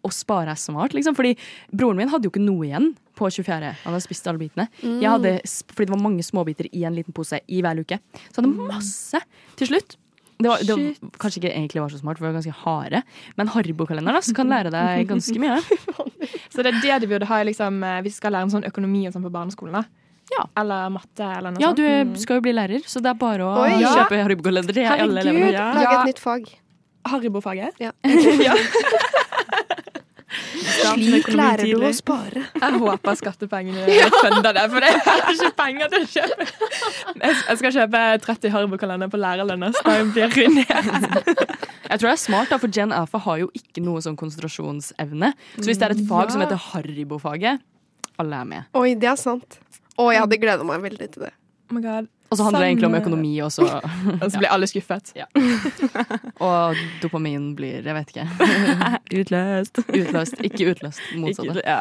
[0.00, 0.94] å spare er smart.
[0.96, 1.16] Liksom.
[1.16, 1.34] Fordi
[1.76, 3.74] broren min hadde jo ikke noe igjen på 24.
[3.84, 4.68] Han hadde spist alle bitene.
[4.80, 5.34] Jeg hadde,
[5.74, 8.00] fordi det var mange småbiter i en liten pose i hver uke.
[8.30, 9.20] Så jeg hadde masse
[9.60, 9.98] til slutt.
[10.40, 13.02] Det var, det var, kanskje ikke egentlig var så smart, for det var ganske harde.
[13.36, 15.58] Men Haribo-kalenderen kan lære deg ganske mye.
[16.50, 18.66] Så det er det de burde ha liksom, eh, hvis vi skal lære en sånn
[18.66, 19.72] økonomi og sånn på barneskolen.
[19.72, 19.84] da.
[20.30, 20.44] Ja.
[20.62, 21.76] Eller matte eller noe Ja, sånt.
[21.76, 23.80] du er- skal jo bli lærer, så det er bare å Oi.
[23.80, 23.94] Ja.
[24.04, 25.52] kjøpe Haribo-kalender Herregud.
[25.52, 26.46] Lage et nytt fag.
[27.06, 27.72] Haribo-faget.
[27.80, 27.90] Ja.
[28.04, 28.54] ja.
[30.50, 32.42] Slik lærer du å spare.
[32.56, 33.84] Jeg håper skattepengene
[34.24, 36.46] funder det, for det er ikke penger til å kjøpe.
[37.20, 40.90] Jeg jeg skal kjøpe 30 Haribo-kalender på lærerlønna, så jeg blir ruinert.
[41.90, 45.32] Jeg tror det er smart, da, for Gen Alfa har jo ikke noe sånn konsentrasjonsevne.
[45.58, 47.62] Så hvis det er et fag som heter Haribo-faget,
[48.20, 48.70] alle er med.
[48.78, 49.58] Oi, det er sant.
[49.96, 51.32] Å, jeg hadde gleda meg veldig til det.
[51.70, 52.08] Oh my god.
[52.30, 53.64] Og så handler det egentlig om økonomi, og så
[54.22, 55.12] Og så blir alle skuffet.
[56.40, 58.26] Og dopamin blir, jeg vet ikke
[59.20, 59.80] Utløst.
[59.88, 60.42] Utløst.
[60.46, 61.00] Ikke utløst.
[61.18, 61.50] Motsatt.
[61.50, 61.80] Ikke, ja.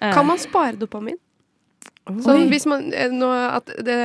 [0.00, 1.18] Eh, Kan man spare dopamin?
[2.24, 3.98] Sånn hvis man eh, nå at det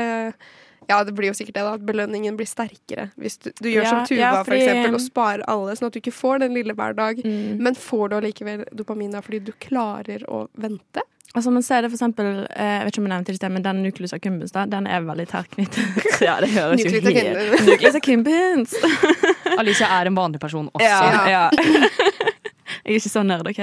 [0.89, 1.73] ja, det blir jo sikkert det, da.
[1.77, 3.05] At belønningen blir sterkere.
[3.15, 5.87] Hvis du, du gjør Ja, som Tuva, ja, for fordi- eksempel, og sparer alle, sånn
[5.87, 7.21] at du ikke får den lille hver dag.
[7.23, 7.61] Mm.
[7.63, 11.05] Men får du allikevel dopamin da fordi du klarer å vente?
[11.33, 13.63] Altså, man ser det for eksempel, eh, jeg vet ikke om jeg nevnte det men
[13.65, 16.03] den nucleus accumbens, da, den er veldig tærknyttet.
[16.27, 17.65] ja, det høres jo helt.
[17.69, 18.75] Nucleus accumbens!
[19.59, 20.85] Alicia er en vanlig person også.
[20.85, 21.49] Ja, ja.
[22.83, 23.61] Jeg er ikke så nerd, OK?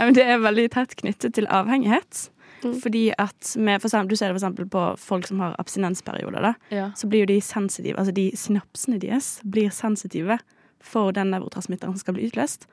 [0.00, 2.26] Men det er veldig tett knyttet til avhengighet.
[2.62, 2.74] Mm.
[2.82, 6.40] Fordi at med, for eksempel, Du ser det for eksempel på folk som har abstinensperioder.
[6.42, 6.90] da, Ja.
[6.96, 10.38] Så blir jo de sensitive, altså de synapsene deres blir sensitive
[10.80, 12.66] for den nevrotransmitteren som skal bli utløst.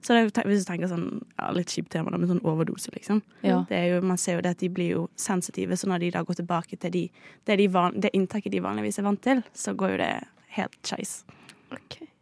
[0.00, 1.06] Så det er, hvis du tenker sånn,
[1.38, 3.22] ja, litt kjipt tema, men med sånn overdose, liksom.
[3.42, 3.64] Ja.
[3.68, 6.10] Det er jo, man ser jo det at de blir jo sensitive, så når de
[6.14, 7.02] da går tilbake til de,
[7.44, 10.12] det, de van, det inntaket de vanligvis er vant til, så går jo det
[10.54, 11.24] helt skeis.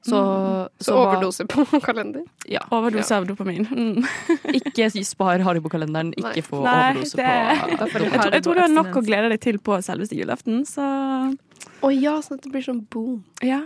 [0.06, 2.22] Så, Så, så, overdose på kalender?
[2.48, 2.60] Ja.
[2.70, 3.66] Overdose av dopamin.
[3.70, 4.04] Mm.
[4.58, 6.30] Ikke spar Haribo-kalenderen, Nei.
[6.32, 9.02] ikke få Nei, overdose det- på Da Jeg, tror, jeg tror du har nok å
[9.06, 10.86] glede deg til på selveste julaften, så
[11.82, 13.24] Å ja, sånn at det blir sånn boom.
[13.42, 13.64] ja.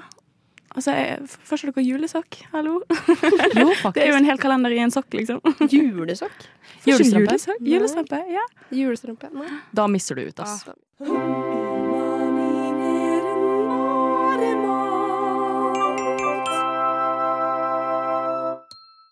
[0.70, 0.92] Altså,
[1.26, 2.36] forstår får ikke dere julesokk?
[2.52, 2.76] Hallo?
[3.58, 3.96] Jo, faktisk.
[3.96, 5.40] Det er jo en hel kalender i en sokk, liksom.
[5.66, 6.46] Julesokk?
[6.86, 7.34] Julestrømpe?
[7.34, 7.66] Julesokk?
[7.72, 8.46] Julestrømpe, ja.
[8.70, 9.32] Julestrømpe?
[9.34, 9.50] Nei.
[9.74, 10.62] Da mister du ut, ass.
[10.70, 11.80] Ah,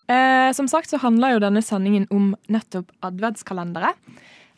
[0.09, 3.91] Eh, som sagt så handler jo denne sendingen om nettopp adventskalendere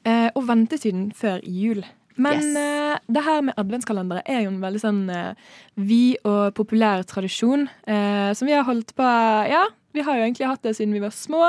[0.08, 1.82] eh, og ventetiden før jul.
[2.18, 2.56] Men Yes.
[2.58, 5.34] uh, det her med adventskalendere er jo en veldig sånn uh,
[5.80, 9.12] vid og populær tradisjon uh, som vi har holdt på
[9.52, 11.42] Ja, vi har jo egentlig hatt det siden vi var små.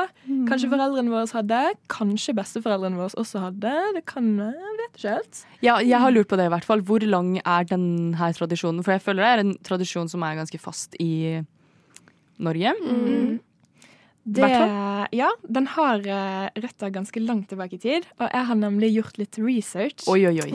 [0.48, 1.60] Kanskje foreldrene våre hadde,
[1.92, 3.74] kanskje besteforeldrene våre også hadde.
[3.94, 5.42] Det kan jeg vet ikke helt.
[5.62, 6.82] Ja, jeg har lurt på det i hvert fall.
[6.82, 8.82] Hvor lang er denne tradisjonen?
[8.82, 11.38] For jeg føler det er en tradisjon som er ganske fast i
[12.42, 12.74] Norge.
[14.24, 14.48] Det,
[15.10, 19.18] ja, den har uh, røtter ganske langt tilbake i tid, og jeg har nemlig gjort
[19.18, 20.04] litt research.
[20.06, 20.50] Oi, oi, oi.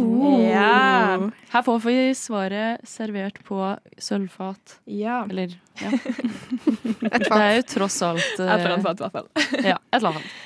[0.48, 1.18] Ja.
[1.52, 3.60] Her får vi svaret servert på
[4.00, 4.80] sølvfat.
[4.86, 5.26] ja.
[5.28, 5.92] Eller ja.
[7.12, 9.28] Et Det er jo tross alt uh, Et eller annet, i hvert fall.
[9.60, 10.38] Ja, et eller annet.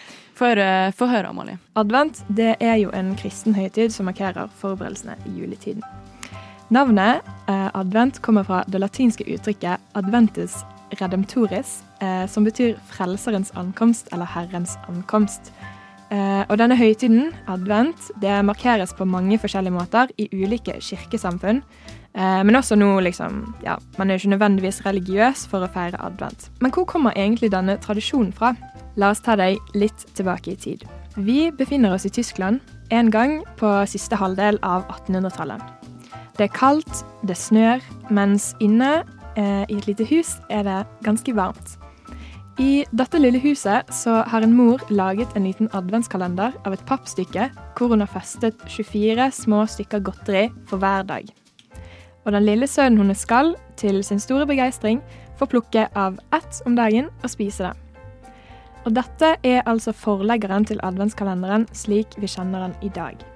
[0.97, 1.59] Få høre, Amalie.
[1.77, 5.85] Advent det er jo en kristen høytid som markerer forberedelsene i juletiden.
[6.73, 10.63] Navnet eh, advent kommer fra det latinske uttrykket 'adventus
[10.99, 15.51] redemptoris', eh, som betyr frelserens ankomst eller Herrens ankomst.
[16.11, 21.61] Eh, og denne høytiden, advent, det markeres på mange forskjellige måter i ulike kirkesamfunn.
[22.13, 26.01] Eh, men også nå, liksom Ja, man er jo ikke nødvendigvis religiøs for å feire
[26.03, 26.49] advent.
[26.59, 28.55] Men hvor kommer egentlig denne tradisjonen fra?
[28.97, 30.83] La oss ta deg litt tilbake i tid.
[31.15, 32.59] Vi befinner oss i Tyskland
[32.91, 35.61] en gang på siste halvdel av 1800-tallet.
[36.37, 39.05] Det er kaldt, det snør, mens inne
[39.37, 41.77] eh, i et lite hus er det ganske varmt.
[42.59, 47.47] I dette lille huset så har en mor laget en liten adventskalender av et pappstykke
[47.77, 51.31] hvor hun har festet 24 små stykker godteri for hver dag.
[52.25, 54.99] Og den lille sønnen hennes skal, til sin store begeistring,
[55.39, 57.73] få plukke av ett om dagen og spise det.
[58.85, 63.30] Og dette er altså forleggeren til adventskalenderen slik vi kjenner den i dag.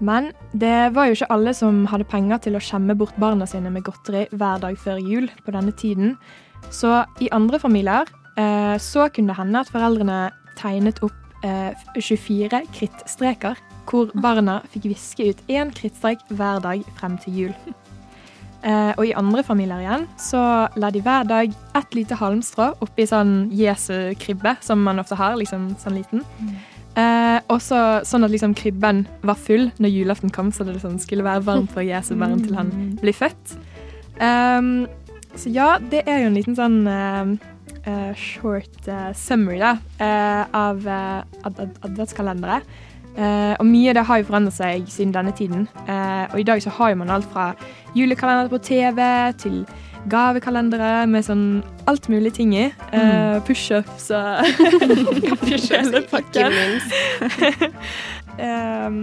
[0.00, 3.72] Men det var jo ikke alle som hadde penger til å skjemme bort barna sine
[3.72, 6.14] med godteri hver dag før jul på denne tiden.
[6.72, 8.08] Så i andre familier
[8.40, 10.20] eh, så kunne det hende at foreldrene
[10.60, 13.60] tegnet opp eh, 24 krittstreker,
[13.90, 17.54] hvor barna fikk viske ut én krittstrek hver dag frem til jul.
[18.60, 20.40] Eh, og i andre familier igjen så
[20.76, 25.38] la de hver dag ett lite halmstrå oppi sånn Jesu kribbe, som man ofte har,
[25.40, 26.24] liksom sånn liten.
[27.00, 31.26] Eh, også sånn at liksom krybben var full når julaften kom, så det liksom skulle
[31.26, 33.54] være varmt for Jesu barn til han blir født.
[34.20, 34.88] Um,
[35.38, 37.30] så ja, det er jo en liten sånn uh,
[37.86, 39.76] uh, short uh, summary da,
[40.52, 42.60] av ad ad adventskalendere.
[43.20, 45.64] Og mye av det har jo forandret seg siden denne tiden.
[46.30, 47.48] Og i dag så har jo man alt fra
[47.98, 49.00] julekalender på TV
[49.42, 49.56] til
[50.08, 51.46] gavekalendere med sånn
[51.90, 52.68] alt mulig ting i.
[52.96, 54.46] Eh, Pushups og
[55.44, 56.94] Pushups, ikke minst.
[58.46, 59.02] um,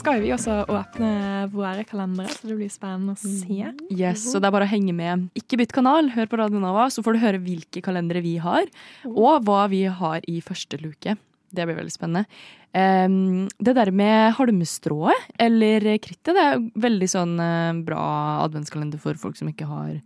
[0.00, 3.72] skal vi også åpne våre kalendere, så det blir spennende å se.
[3.90, 5.26] Yes, så det er bare å henge med.
[5.36, 8.70] Ikke bytt kanal, hør på Radio Nova, så får du høre hvilke kalendere vi har,
[9.10, 11.18] og hva vi har i første luke.
[11.50, 12.24] Det blir veldig spennende.
[12.72, 18.04] Ehm, det der med halmstrået eller krittet, det er veldig sånn eh, bra
[18.44, 19.96] adventskalender for folk som ikke har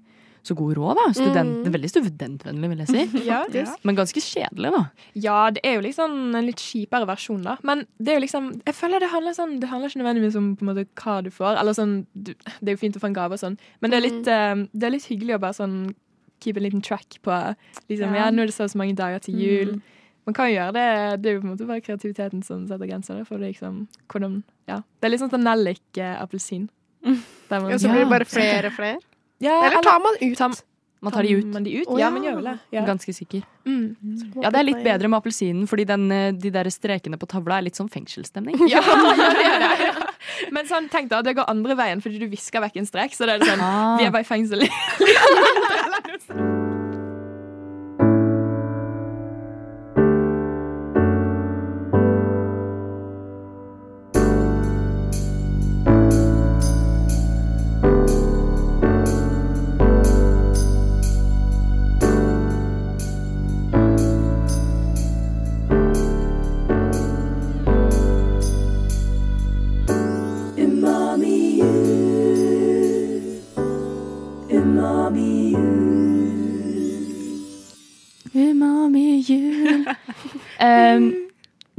[0.44, 1.04] så god råd, da.
[1.16, 1.72] Student, Mm.
[1.72, 3.04] Veldig studentvennlig, vil jeg si.
[3.30, 3.38] Ja,
[3.82, 4.82] Men ganske kjedelig, da.
[5.16, 7.56] Ja, det er jo liksom en litt kjipere versjon, da.
[7.64, 10.50] Men det er jo liksom Jeg føler det handler sånn Det handler ikke nødvendigvis om
[10.56, 11.56] på en måte hva du får.
[11.60, 13.96] Eller sånn du, Det er jo fint å få en gave og sånn, men det
[13.98, 15.94] er litt, eh, det er litt hyggelig å bare sånn
[16.44, 17.32] keep en liten track på
[17.88, 18.26] liksom, ja.
[18.26, 18.30] Ja.
[18.30, 19.80] nå er det så og så mange dager til jul.
[20.26, 21.22] Man kan jo gjøre det.
[21.22, 23.24] Det er jo på en måte bare kreativiteten som setter grenser.
[23.24, 24.82] For det liksom hvordan Ja.
[25.00, 26.68] Det er litt sånn nellik-appelsin.
[27.48, 28.98] Der man- Og så blir det bare flere og flere.
[29.44, 30.38] Ja, Eller tar man ut?
[30.38, 30.62] tar-
[31.04, 31.44] Man tar de ut.
[31.52, 31.88] Man de ut?
[31.92, 32.10] Oh, ja, ja.
[32.14, 32.52] man gjør vel det.
[32.72, 32.82] Ja.
[32.88, 33.42] Ganske sikker.
[33.68, 33.90] Mm.
[34.40, 37.58] Ja, det er litt bedre med appelsinen, fordi den, eh, de der strekene på tavla
[37.60, 38.56] er litt sånn fengselsstemning.
[38.72, 38.80] Ja,
[39.20, 39.92] ja, det er det.
[40.56, 43.12] Men sånn, tenk da, det går andre veien fordi du visker vekk en strek.
[43.12, 43.98] Så det er sånn, Ah.
[44.00, 44.64] vi er bare i fengsel.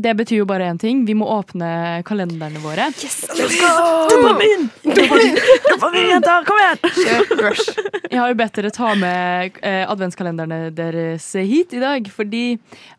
[0.05, 1.01] det betyr jo bare én ting.
[1.07, 2.91] Vi må åpne kalenderne våre.
[3.01, 3.23] Yes,
[4.11, 4.67] Dopamin!
[4.85, 6.45] Dopamin, jenter!
[6.45, 6.59] Kom
[6.95, 7.71] Kjør rush.
[8.11, 12.43] Jeg har jo bedt dere ta med eh, adventskalenderne deres hit i dag, fordi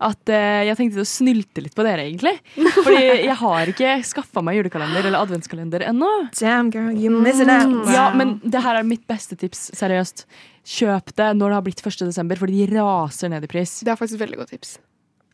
[0.03, 2.35] at eh, jeg tenkte å snylte litt på dere, egentlig.
[2.81, 6.11] Fordi jeg har ikke skaffa meg julekalender eller adventskalender ennå.
[6.40, 7.87] Damn girl, you missing out.
[7.95, 10.27] Ja, men det her er mitt beste tips, seriøst.
[10.66, 12.03] Kjøp det når det har blitt 1.
[12.09, 13.79] desember, fordi de raser ned i pris.
[13.87, 14.77] Det er faktisk et veldig godt tips.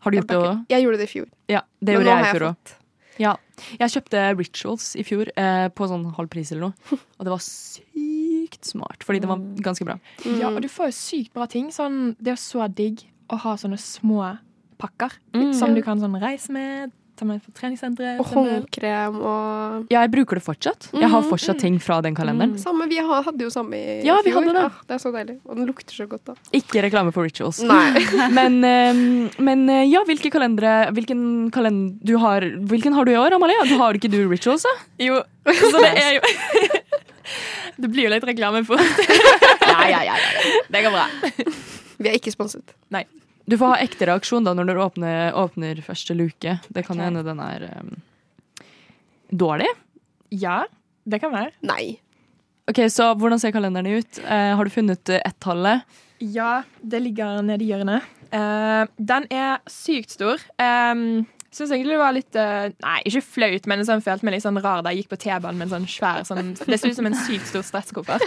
[0.02, 0.62] Har du gjort det òg?
[0.72, 1.28] jeg gjorde det i fjor.
[1.52, 2.72] Ja, det gjorde jeg i fjor òg.
[3.20, 3.32] Ja.
[3.78, 6.98] Jeg kjøpte Rituals i fjor eh, på sånn halv pris eller noe.
[7.20, 9.98] Og det var sykt smart, fordi det var ganske bra.
[10.26, 11.70] Ja, og du får jo sykt bra ting.
[11.74, 14.38] Sånn, det er så digg å ha sånne små
[14.82, 15.52] pakker Mm.
[15.54, 18.18] som du kan sånn reise med, ta meg på treningssenteret.
[18.22, 20.88] Og håndkrem og Ja, jeg bruker det fortsatt.
[20.92, 22.57] Jeg har Mm, fortsatt ting fra den kalenderen.
[22.59, 24.40] Samme, vi hadde jo samme i Ja, vi fjor.
[24.42, 24.62] hadde det.
[24.62, 25.37] Ja, det er så deilig.
[25.46, 26.35] Og den lukter så godt, da.
[26.53, 27.61] Ikke reklame for Rituals.
[27.62, 28.01] Nei.
[28.38, 28.94] Men, eh,
[29.38, 33.61] men eh, ja, hvilke kalendere hvilken, kalender du har, hvilken har du i år, Amalie?
[33.68, 34.75] Du har ikke du Rituals, da?
[34.98, 36.20] Jo, så det er jo
[37.83, 38.77] Det blir jo litt reklame for
[39.72, 40.16] Ja, ja, ja.
[40.68, 41.07] Det går bra.
[42.03, 42.75] Vi er ikke sponset.
[43.52, 46.54] Du får ha ekte reaksjon da når du åpner, åpner første luke.
[46.72, 47.04] Det kan okay.
[47.04, 47.90] Hende den er um,
[49.28, 49.68] dårlig.
[50.32, 50.62] Ja,
[51.04, 51.52] det kan være.
[51.68, 51.98] Nei.
[52.70, 54.22] Ok, Så hvordan ser kalenderen ut?
[54.24, 55.84] Uh, har du funnet eh, ett-tallet?
[56.24, 58.08] Ja, det ligger nede i hjørnet.
[58.32, 60.40] Uh, den er sykt stor.
[60.56, 64.44] Um, Syns egentlig det var litt eh, Nei, ikke flaut, men sånn, følte meg litt
[64.46, 66.96] sånn rar da jeg gikk på T-banen med en sånn svær sånn, Det så ut
[66.96, 68.24] som en sykt stor stresskoffert.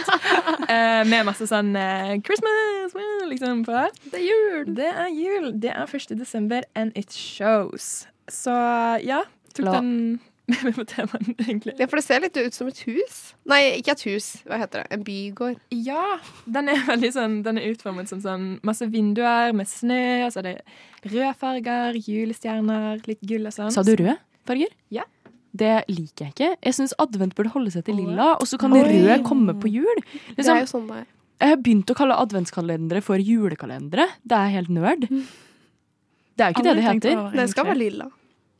[0.70, 2.94] uh, med masse sånn uh, Christmas
[3.26, 3.82] liksom på.
[4.12, 4.70] Det er jul!
[4.78, 5.50] Det er jul.
[5.60, 6.14] Det er 1.
[6.18, 8.06] desember, and it shows.
[8.30, 8.54] Så
[9.02, 10.20] ja, tok La- den
[10.76, 11.74] med temaen, egentlig.
[11.80, 13.16] Ja, for det ser litt ut som et hus.
[13.50, 14.28] Nei, ikke et hus.
[14.46, 14.86] Hva heter det?
[14.94, 15.56] En bygård.
[15.74, 16.04] Ja,
[16.46, 20.42] den er veldig sånn Den er utformet som sånn masse vinduer med snø, og så
[20.44, 20.54] er det
[21.10, 23.72] røde farger, julestjerner, litt gull og sånn.
[23.74, 24.14] Sa du rød
[24.46, 24.70] farger?
[24.94, 25.02] Ja.
[25.56, 26.48] Det liker jeg ikke.
[26.68, 28.82] Jeg syns advent burde holde seg til lilla, og så kan Oi.
[28.86, 30.02] rød komme på jul.
[30.04, 31.06] Det Liksom, er jo sånn det er.
[31.40, 34.04] jeg har begynt å kalle adventskalendere for julekalendere.
[34.22, 35.08] Det er helt nerd.
[36.36, 37.20] Det er jo ikke det det heter.
[37.32, 38.06] Det skal være lilla.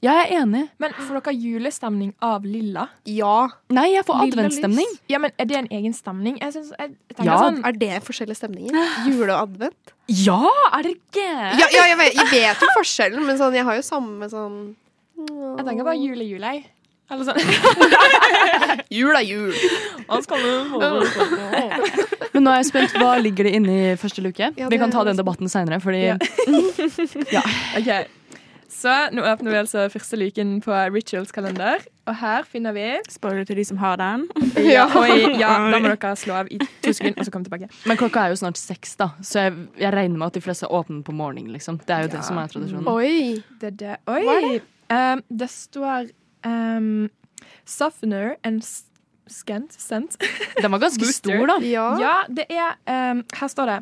[0.05, 0.69] Jeg er enig.
[0.79, 2.85] Men får dere julestemning av lilla?
[3.09, 3.49] Ja.
[3.73, 4.91] Nei, jeg får Lilla adventsstemning.
[4.93, 5.01] lys.
[5.09, 6.37] Ja, men Er det en egen stemning?
[6.43, 6.91] Jeg, synes, jeg
[7.25, 7.39] Ja.
[7.41, 8.77] sånn Er det forskjellige stemninger?
[9.09, 9.93] Jule og advent?
[10.09, 10.43] Ja,
[10.77, 11.59] er det gærne?
[11.59, 14.77] Ja, ja jeg, vet, jeg vet jo forskjellen, men sånn, jeg har jo samme sånn
[15.17, 16.67] Jeg tenker bare jul er jul, jeg.
[17.09, 17.39] Eller sånn.
[18.91, 19.53] Jul er jul.
[22.35, 22.95] Men nå er jeg spent.
[22.99, 24.51] Hva ligger det inne i første luke?
[24.59, 26.03] Ja, Vi kan ta den debatten seinere, fordi
[27.33, 27.43] Ja.
[27.79, 27.91] OK.
[28.77, 33.47] Så nå åpner vi altså første luken på Rituals kalender, og her finner vi Spoiler
[33.49, 34.27] til de som har den.
[34.77, 37.71] Ja, oi, ja, da må dere slå av i to sekunder, og så komme tilbake.
[37.89, 40.69] Men klokka er jo snart seks, da, så jeg, jeg regner med at de fleste
[40.69, 41.53] åpner på morgenen.
[41.57, 41.81] Liksom.
[41.89, 42.89] Det er jo det som er tradisjonen.
[42.93, 43.43] Oi.
[43.61, 43.97] Det, det.
[44.13, 44.23] Oi!
[44.29, 46.13] Hva er Um, det står
[46.47, 47.09] um,
[47.67, 48.85] Softener and s-
[49.27, 49.73] Scent.
[49.75, 50.15] scent.
[50.63, 51.33] Den var ganske Booster.
[51.35, 51.57] stor, da.
[51.67, 51.87] Ja.
[51.99, 52.77] Ja, det er
[53.11, 53.79] um, Her står det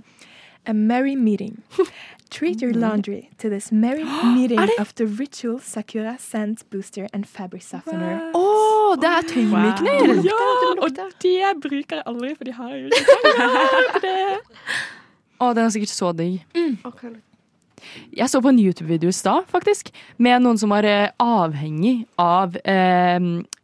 [0.67, 1.63] A merry meeting.
[2.31, 7.63] Treat your laundry to this merry meeting of the ritual Sakura scent booster and fabric
[7.63, 8.33] softener.
[8.35, 10.25] Å, det er tøymykner!
[10.25, 10.41] Ja,
[10.81, 14.41] og det bruker jeg aldri, for de har jo ikke det.
[15.39, 16.43] Å, den er sikkert så digg.
[16.89, 17.07] Ok.
[18.17, 22.57] Jeg så på en YouTube-video i stad, faktisk, med noen som var eh, avhengig av
[22.65, 23.21] eh,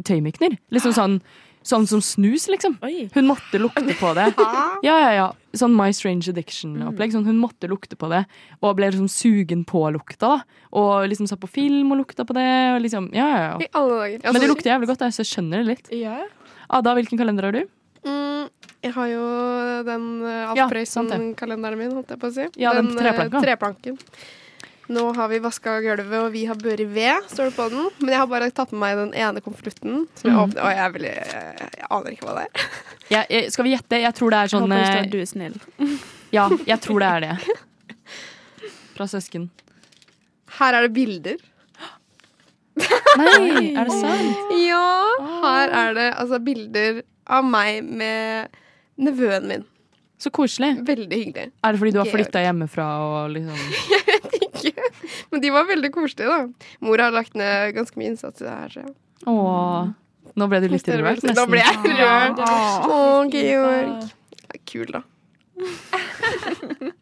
[0.06, 0.58] tøymykner.
[0.74, 1.20] Liksom sånn,
[1.66, 2.78] sånn som snus, liksom.
[2.86, 3.08] Oi.
[3.14, 4.30] Hun måtte lukte på det.
[4.86, 5.26] Ja, ja, ja.
[5.56, 7.12] Sånn My Strange Addiction-opplegg.
[7.12, 8.22] Sånn, hun måtte lukte på det,
[8.62, 10.38] og ble liksom sugen på lukta.
[10.38, 10.64] da.
[10.78, 12.46] Og liksom satt på film og lukta på det.
[12.76, 13.52] Og liksom, ja, ja, ja.
[13.60, 14.32] I alle dager.
[14.32, 15.92] Men det lukter jævlig godt, da, så jeg skjønner det litt.
[15.94, 16.20] Ja.
[16.70, 17.64] Ada, hvilken kalender har du?
[18.06, 18.46] Mm,
[18.86, 19.24] jeg har jo
[19.84, 20.62] den uh, Alf.
[20.72, 22.46] Prøysen-kalenderen min, holdt jeg på å si.
[22.62, 23.44] Ja, den den treplanken.
[23.44, 23.98] treplanken.
[24.90, 27.84] Nå har vi vaska gulvet, og vi har børi ved, står det på den.
[28.00, 30.00] Men jeg har bare tatt med meg den ene konvolutten.
[30.18, 30.40] Som jeg Mhm.
[30.42, 32.70] åpner, og jeg, veldig, jeg, jeg aner ikke hva det er.
[33.10, 34.00] Ja, jeg, skal vi gjette?
[34.02, 35.60] Jeg tror det er sånn Håper det står eh, du er snill.
[36.34, 37.56] Ja, jeg tror det er det.
[38.96, 39.48] Fra søsken.
[40.58, 41.38] Her er det bilder.
[43.20, 44.52] Nei, er det sant?
[44.62, 44.84] Ja,
[45.44, 48.48] her er det altså bilder av meg med
[49.00, 49.64] nevøen min.
[50.20, 50.74] Så koselig.
[50.84, 51.50] Veldig hyggelig.
[51.64, 53.56] Er det fordi du har flytta hjemmefra og liksom
[54.68, 54.90] Ikke.
[55.32, 56.68] Men de var veldig koselige, da.
[56.84, 58.76] Mor har lagt ned ganske mye innsats i det her.
[58.76, 58.84] Så.
[59.30, 59.90] Åh.
[60.38, 61.34] Nå ble du litt rørt, nesten.
[61.38, 62.38] Da ble jeg rørt.
[62.44, 62.98] Å,
[63.32, 64.10] Georg.
[64.50, 65.02] Ja, Kul, da.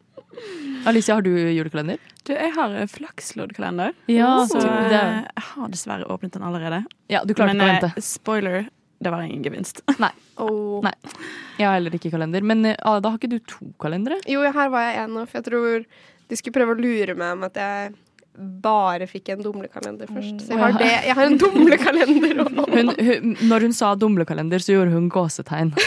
[0.87, 1.97] Alicia, har du julekalender?
[2.23, 3.93] Du, jeg har eh, flaksloddkalender.
[4.11, 4.99] Ja, så eh, det,
[5.35, 6.83] jeg har dessverre åpnet den allerede.
[7.11, 8.05] ja du klarte Men ikke å vente vente.
[8.05, 8.69] spoiler,
[9.03, 9.81] det var ingen gevinst.
[10.39, 10.79] Åh.
[10.85, 10.93] Nei.
[11.59, 12.45] Jeg har heller ikke kalender.
[12.45, 14.21] Men da Ada, har ikke du to kalendere?
[14.29, 15.85] Jo, her var jeg en nå, for jeg tror
[16.29, 17.91] de skulle prøve å lure meg om at jeg
[18.63, 20.45] bare fikk en dumlekalender først.
[20.45, 20.89] Så jeg har, det.
[21.09, 22.37] Jeg har en dumlekalender
[23.09, 25.73] hun, når hun sa dumlekalender, så gjorde hun gåsetegn.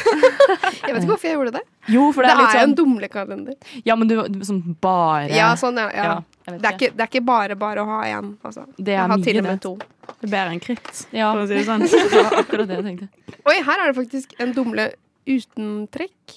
[0.83, 1.61] Jeg vet ikke hvorfor jeg gjorde det.
[1.95, 3.55] Jo, for Det det er litt er jo en sånn dumlekalender.
[3.87, 5.87] Ja, men du sånn bare Ja, sånn, ja.
[5.95, 6.17] ja.
[6.43, 8.33] Ja, Det, er ikke, det er ikke bare bare å ha en.
[8.45, 8.65] Altså.
[8.77, 9.53] Det er jeg har mye, til og det.
[9.55, 9.73] med to.
[10.11, 11.31] Det er bedre enn kritt, Ja.
[11.31, 11.87] for å si det sånn.
[12.43, 13.39] Akkurat det jeg tenkte.
[13.47, 14.89] Oi, her er det faktisk en dumle
[15.31, 16.37] uten trekk.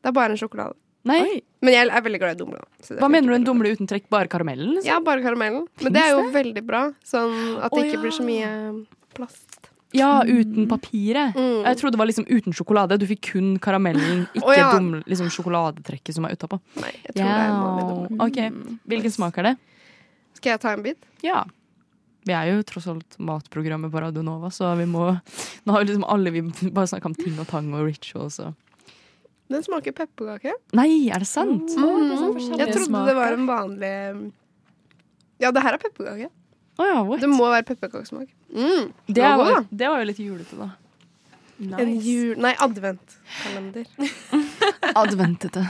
[0.00, 0.78] Det er bare en sjokolade.
[1.08, 1.38] Nei, Oi.
[1.62, 2.60] Men jeg er veldig glad i dumle.
[2.82, 4.08] det hva mener du en dumle uten trekk?
[4.10, 4.76] Bare karamellen?
[4.76, 4.88] Liksom?
[4.90, 5.64] Ja, bare karamellen.
[5.82, 6.82] Men det er jo veldig bra.
[7.06, 8.02] Sånn at det oh, ikke ja.
[8.02, 8.50] blir så mye
[9.16, 9.70] plast.
[9.92, 11.36] Ja, uten papiret.
[11.36, 11.64] Mm.
[11.66, 12.98] Jeg trodde det var liksom uten sjokolade.
[12.98, 14.70] Du fikk kun karamellen, ikke oh, ja.
[14.74, 16.58] dumle, liksom sjokoladetrekket som er utapå.
[16.80, 18.20] Nei, jeg tror det er en vanlig dumle.
[18.28, 18.78] Okay.
[18.94, 19.56] Hvilken smak er det?
[20.38, 21.10] Skal jeg ta en bit?
[21.22, 21.44] Ja.
[22.26, 25.88] Vi er jo tross alt matprogrammet på Radio Nova, så vi må Nå har jo
[25.88, 28.54] liksom alle vi bare snakka om ting og tang og rituals og
[29.50, 30.52] Den smaker pepperkake.
[30.78, 31.66] Nei, er det sant?
[31.68, 32.58] det er så Mm.
[32.58, 33.06] Jeg trodde smaker.
[33.06, 34.32] det var en vanlig
[35.40, 36.30] Ja, det her er pepperkake.
[36.78, 37.16] Oh, ja.
[37.20, 38.28] Det må være pepperkakesmak.
[38.54, 38.92] Mm.
[39.06, 40.70] Det, var god, det var jo litt julete, da.
[41.78, 42.36] En jul...
[42.40, 43.86] Nei, adventkalender.
[45.02, 45.62] Adventete.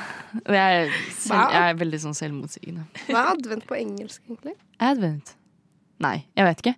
[0.46, 2.86] Jeg, selv, jeg er veldig sånn selvmotsigende.
[3.08, 4.54] Hva er advent på engelsk, egentlig?
[4.82, 5.34] Advent?
[6.02, 6.74] Nei, jeg vet ikke.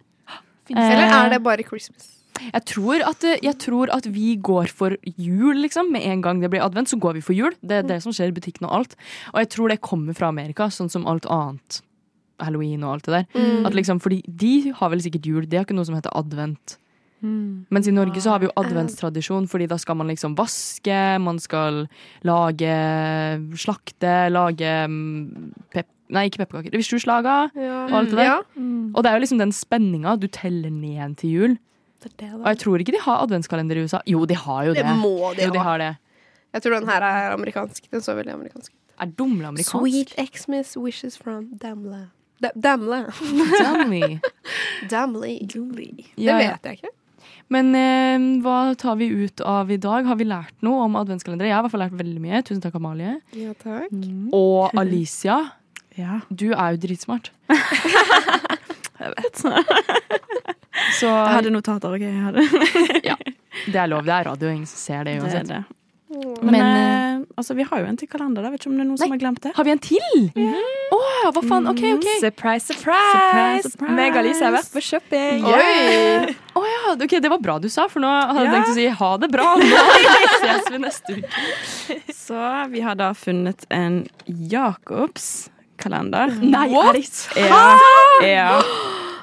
[0.72, 2.08] Eller Eh, er det bare Christmas?
[2.52, 5.90] Jeg tror, at, jeg tror at vi går for jul, liksom.
[5.94, 7.56] Med en gang det blir advent, så går vi for jul.
[7.62, 8.96] Det er det som skjer i butikken og alt.
[9.32, 11.82] Og jeg tror det kommer fra Amerika, sånn som alt annet.
[12.42, 13.26] Halloween og alt det der.
[13.38, 13.66] Mm.
[13.68, 15.44] At liksom, fordi de har vel sikkert jul.
[15.46, 16.78] De har ikke noe som heter advent.
[17.72, 21.38] Mens i Norge så har vi jo adventstradisjon, fordi da skal man liksom vaske, man
[21.40, 21.84] skal
[22.26, 22.74] lage
[23.60, 25.88] slakte, lage mm, pep...
[26.12, 26.74] Nei, ikke pepperkaker.
[26.76, 27.36] Visjurslaga.
[27.56, 27.78] Ja.
[27.88, 28.26] Og alt det der.
[28.28, 28.40] Ja,
[28.92, 30.18] Og det er jo liksom den spenninga.
[30.20, 31.54] Du teller ned til jul.
[32.18, 32.36] Det da.
[32.42, 34.00] Og jeg tror ikke de har adventskalender i USA.
[34.06, 34.84] Jo, de har jo det.
[34.84, 35.64] Det må de jo, de ha.
[35.70, 35.92] har det.
[36.54, 37.88] Jeg tror den her er amerikansk.
[37.90, 38.78] Den så veldig amerikansk ut.
[39.02, 39.74] Er dumle amerikansk?
[39.74, 42.04] Sweet Xmas wishes from Damla.
[42.42, 43.04] Da- Damla.
[43.60, 44.20] Damli
[44.92, 45.38] Damly.
[45.48, 46.92] Det Ja, det vet jeg ikke.
[47.52, 50.06] Men eh, hva tar vi ut av i dag?
[50.08, 51.48] Har vi lært noe om adventskalendere?
[51.50, 52.40] Jeg har i hvert fall lært veldig mye.
[52.46, 53.18] Tusen takk, Amalie.
[53.36, 53.90] Ja, takk.
[54.32, 55.40] Og Alicia,
[55.98, 57.28] Ja, du er jo dritsmart.
[59.00, 59.36] jeg vet.
[60.98, 62.02] Så Jeg hadde notater, OK?
[62.02, 62.42] Jeg hadde.
[63.72, 64.04] det er lov.
[64.06, 65.48] Det er radio, ingen som ser det Det er uansett.
[65.48, 65.64] det.
[66.14, 68.42] Men, Men, eh, eh, altså, vi har jo en til kalender.
[68.44, 68.50] da.
[68.52, 69.50] Vet ikke om det er noen som har glemt det.
[69.56, 70.28] Har vi en til?
[70.94, 70.98] Å,
[71.34, 71.66] hva faen?
[71.72, 72.06] OK, OK.
[72.22, 73.14] Surprise, surprise!
[73.16, 73.96] Surprise, surprise.
[73.96, 75.42] Meg og Alice har vært på shopping.
[75.48, 76.36] Oi!
[76.54, 78.54] Å ja, ok, det var bra du sa, for nå hadde jeg Ja.
[78.60, 79.48] tenkt å si ha det bra.
[79.58, 79.64] Nå
[80.44, 81.98] ses vi neste uke.
[82.14, 85.48] Så vi har da funnet en Jacobs
[85.84, 86.32] kalender.
[86.56, 87.04] Nei, er det
[87.38, 87.62] Ja.
[88.24, 88.48] ja.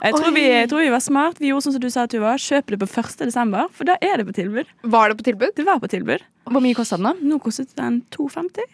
[0.01, 1.37] Jeg tror, vi, jeg tror vi var smart.
[1.37, 2.39] Vi gjorde sånn som du sa, at du var.
[2.41, 3.19] Kjøp det på 1.
[3.21, 4.69] desember, for da er det på tilbud.
[4.95, 5.51] Var det på tilbud?
[5.59, 6.23] Det var på tilbud.
[6.49, 7.27] Hvor mye kostet den, da?
[7.29, 8.65] Nå kostet den 2,50.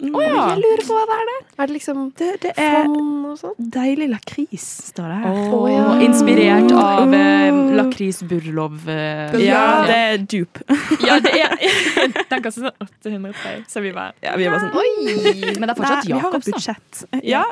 [0.00, 0.16] Mm.
[0.18, 0.44] ja.
[0.52, 1.42] Jeg lurer på hva det er der.
[1.62, 2.88] Er det liksom Det, det er
[3.32, 5.36] og deilig lakris, står det her.
[5.56, 5.84] Å, ja.
[6.04, 8.82] Inspirert av eh, lakris Burlov.
[8.90, 10.64] Eh, Ja, det er dupe.
[11.08, 11.54] Ja, det er
[12.32, 15.54] Den koster sånn 803, så vi bare Ja, vi bare sånn Oi!
[15.56, 17.04] Men det er fortsatt Nei, vi har et budsjett.
[17.24, 17.44] Ja,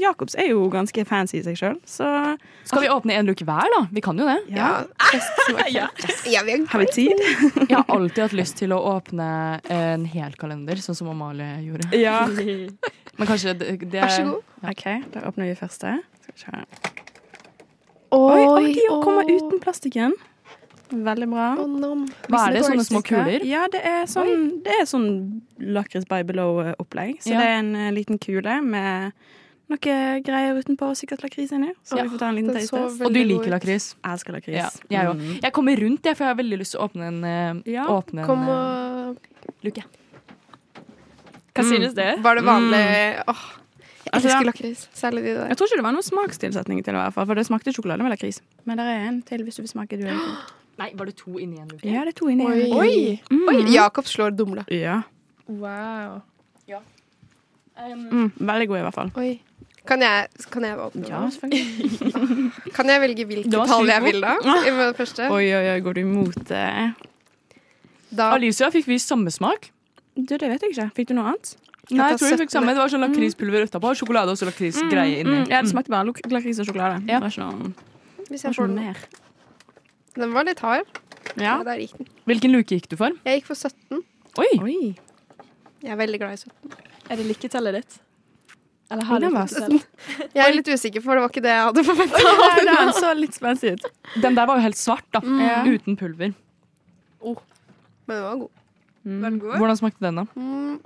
[0.00, 2.08] Jacobs er jo ganske fancy i seg sjøl, så
[2.68, 3.80] Skal vi åpne en luke hver, da?
[3.96, 4.38] Vi kan jo det.
[4.52, 4.68] ja.
[5.08, 5.86] Ja, ja.
[6.28, 7.22] ja, Har vi tid?
[7.70, 9.28] Jeg har alltid hatt lyst til å åpne
[9.72, 11.88] en hel kalender, sånn som Amalie gjorde.
[11.96, 12.26] Ja.
[13.18, 14.56] Men kanskje det, det Vær så god.
[14.68, 15.96] OK, da åpner vi første.
[16.22, 16.98] Skal vi se.
[18.14, 20.14] Oi, Oi, de kommer uten plastikken.
[20.88, 21.48] Veldig bra.
[22.32, 22.62] Hva er det?
[22.64, 23.42] Sånne små kuler?
[23.44, 25.08] Ja, det er sånn, det er sånn
[25.60, 27.18] lakris by below-opplegg.
[27.24, 27.40] Så Ja.
[27.42, 29.12] det er en eh, liten kule med
[29.68, 29.78] noe
[30.24, 31.74] greier utenpå, sikkert lakris inni.
[31.84, 33.94] Så Ja, vi får ta en liten veldig Og du liker lakris?
[33.98, 34.56] Jeg elsker lakris.
[34.56, 35.20] Ja, jeg òg.
[35.20, 35.38] Mm.
[35.42, 37.86] Jeg kommer rundt, jeg, for jeg har veldig lyst til å åpne en, eh, Ja,
[37.92, 39.84] åpne en Kom eh, og luke.
[41.54, 42.04] Hva synes du?
[42.22, 42.84] Var det vanlig
[43.28, 43.46] Åh,
[44.08, 44.46] jeg Altså, elsker ja.
[44.46, 44.88] lakris.
[44.94, 45.48] Særlig de der.
[45.48, 47.74] Jeg tror ikke det var noen smakstilsetning til det, i hvert fall, for det smakte
[47.74, 48.40] sjokolade med lakris.
[48.64, 49.98] Men det er en til hvis du vil smake.
[50.00, 50.16] Du er.
[50.80, 51.84] Nei, var det to inni en luke?
[51.84, 52.46] Ja, det er to inni.
[52.46, 52.72] Oi.
[52.72, 53.20] Oi!
[53.34, 53.68] Mm.
[53.74, 54.64] Jakob slår dumla.
[54.70, 55.02] Ja.
[55.48, 56.22] Wow.
[57.78, 59.10] Mm, veldig god, i hvert fall.
[59.16, 59.38] Oi.
[59.88, 61.52] Kan jeg, kan jeg åpne Ja, den?
[62.76, 64.34] Kan jeg velge hvilket tall jeg vil, da?
[64.60, 65.28] I det første?
[65.32, 66.64] Oi, oi, oi, går du imot det?
[68.18, 69.70] Da Alicia, fikk vi samme smak?
[70.18, 70.86] Du, det vet jeg ikke.
[70.96, 71.54] Fikk du noe annet?
[71.88, 72.74] Nei, jeg tror vi fikk samme.
[72.76, 75.38] Det var sånn lakrispulver utapå, sjokolade og så lakrisgreie inni.
[75.44, 76.98] Mm, ja, det smakte bare lak- lakris og sjokolade.
[77.08, 77.16] Ja.
[77.16, 78.84] Det var ikke noe, Hvis jeg får noe den.
[78.90, 78.96] mer.
[80.18, 80.90] Den var litt hard.
[81.36, 81.44] Ja.
[81.44, 82.10] Ja, der gikk den.
[82.28, 83.16] Hvilken luke gikk du for?
[83.24, 84.02] Jeg gikk for 17.
[84.42, 84.50] Oi!
[84.60, 84.76] Oi.
[85.80, 86.76] Jeg er veldig glad i 17.
[87.08, 87.98] Er det lykketallet ditt?
[88.90, 89.50] Eller har var?
[90.36, 92.20] Jeg er litt usikker, for det var ikke det jeg hadde forventa.
[92.68, 93.84] Den så litt spenstig ut.
[94.24, 95.20] Den der var jo helt svart, da.
[95.20, 95.74] Mm.
[95.74, 96.32] Uten pulver.
[98.08, 98.62] Men den var god.
[99.04, 99.18] Mm.
[99.26, 99.58] den god?
[99.60, 100.24] Hvordan smakte den, da?
[100.40, 100.78] Mm,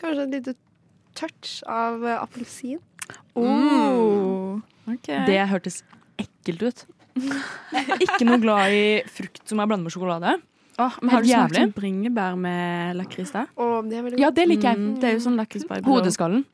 [0.00, 0.56] kanskje et lite
[1.18, 2.82] touch av eh, appelsin.
[3.38, 4.58] Oh.
[4.90, 5.22] Okay.
[5.28, 5.82] Det hørtes
[6.18, 6.84] ekkelt ut.
[7.18, 10.36] Jeg er ikke noe glad i frukt som er blandet med sjokolade.
[10.78, 13.46] Oh, men har du smakt sånn bringebær med lakris da?
[13.88, 14.78] Det er Ja, det liker jeg.
[14.78, 15.40] Mm, det er jo sånn.
[15.88, 16.44] Hodeskallen.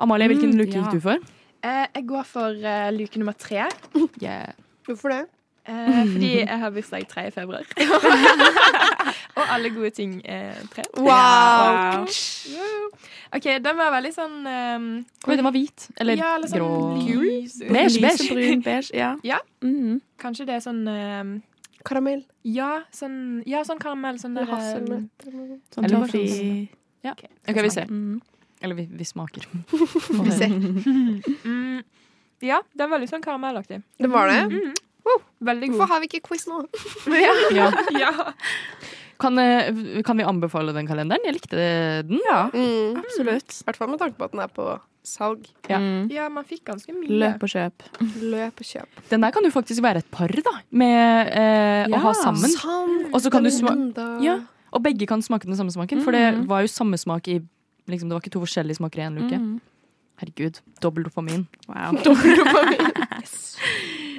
[0.00, 0.82] Amalie, hvilken Mm, luke ja.
[0.82, 1.18] gikk du for?
[1.62, 3.66] Eh, jeg går for eh, luke nummer tre.
[4.22, 4.52] Yeah.
[4.86, 5.26] Hvorfor det?
[5.68, 7.30] Eh, fordi jeg har bursdag 3.
[7.30, 7.66] februar.
[9.36, 10.82] Og alle gode ting er tre.
[10.98, 12.06] Wow!
[13.36, 14.86] OK, den var veldig sånn um,
[15.28, 15.84] Oi, den var hvit.
[16.00, 17.20] Eller ja, eller sånn grå.
[17.22, 17.60] lys.
[17.68, 18.26] Beige, beige.
[18.34, 18.90] Brun, beige.
[18.96, 19.12] Ja.
[19.22, 19.38] Ja.
[19.62, 20.00] Mhm.
[20.20, 21.36] Kanskje det er sånn um,
[21.86, 22.24] Karamell.
[22.44, 24.18] Ja, sånn, ja, sånn karamell.
[24.20, 25.28] Sånn um, hasselnøtt.
[25.76, 26.66] Sånn toffee.
[27.06, 27.14] Ja.
[27.48, 27.86] OK, vi ser.
[27.88, 28.18] Mhm.
[28.60, 29.46] Eller vi, vi smaker.
[30.24, 30.48] Vi ser.
[30.52, 31.82] mm,
[32.44, 33.82] Ja, det er veldig sånn karamellaktig.
[34.00, 34.42] Det var det.
[34.52, 34.74] Mm.
[35.04, 35.22] Wow.
[35.48, 36.58] Veldig Hvorfor har vi ikke quiz nå?
[37.56, 37.70] Ja.
[37.96, 38.10] ja.
[39.20, 39.72] Kan, eh,
[40.04, 41.24] kan vi anbefale den kalenderen?
[41.28, 42.20] Jeg likte den.
[42.24, 42.96] Ja, Mm.
[43.00, 43.58] absolutt.
[43.60, 44.68] I hvert fall med tanke på at den er på
[45.04, 45.44] salg.
[45.68, 45.78] Ja.
[45.80, 46.08] Mm.
[46.12, 47.08] ja, man fikk ganske mye.
[47.20, 47.84] Løp og kjøp.
[48.20, 49.02] Løp og kjøp.
[49.10, 50.54] Den der kan jo faktisk være et par, da.
[50.70, 52.52] Med eh, å ha sammen.
[52.56, 53.08] Sånn.
[53.12, 53.76] Og så kan du sma-
[54.24, 54.38] Ja.
[54.72, 56.46] Og begge kan smake den samme smaken, for det Mhm.
[56.46, 57.40] var jo samme smak i
[57.88, 59.38] liksom, Det var ikke to forskjellige smaker i én luke.
[59.38, 59.60] Mm.
[60.20, 60.60] Herregud.
[60.82, 61.46] Dobbel dopamin.
[61.68, 61.96] Wow.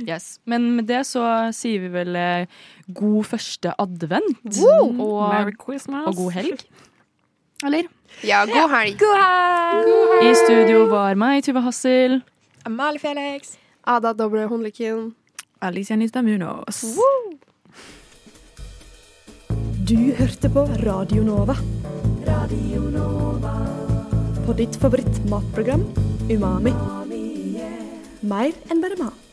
[0.01, 0.39] Yes.
[0.49, 1.21] Men med det så
[1.53, 2.47] sier vi vel eh,
[2.89, 4.39] god første advent.
[4.57, 6.07] Merry Og, Christmas.
[6.09, 6.63] og god helg.
[7.63, 7.85] Eller?
[8.25, 8.97] Ja, god helg.
[8.97, 10.25] God helg!
[10.25, 12.23] I studio var meg, Tuva Hassel.
[12.65, 13.55] Amalie Felix.
[13.85, 15.11] Ada Doble Hundliken.
[15.61, 16.81] Alicia Nistamunos.
[19.85, 21.57] Du hørte på Radio Nova.
[24.45, 25.83] På ditt favoritt-matprogram
[26.29, 26.73] Umami.
[28.21, 29.30] Mer enn bare mat.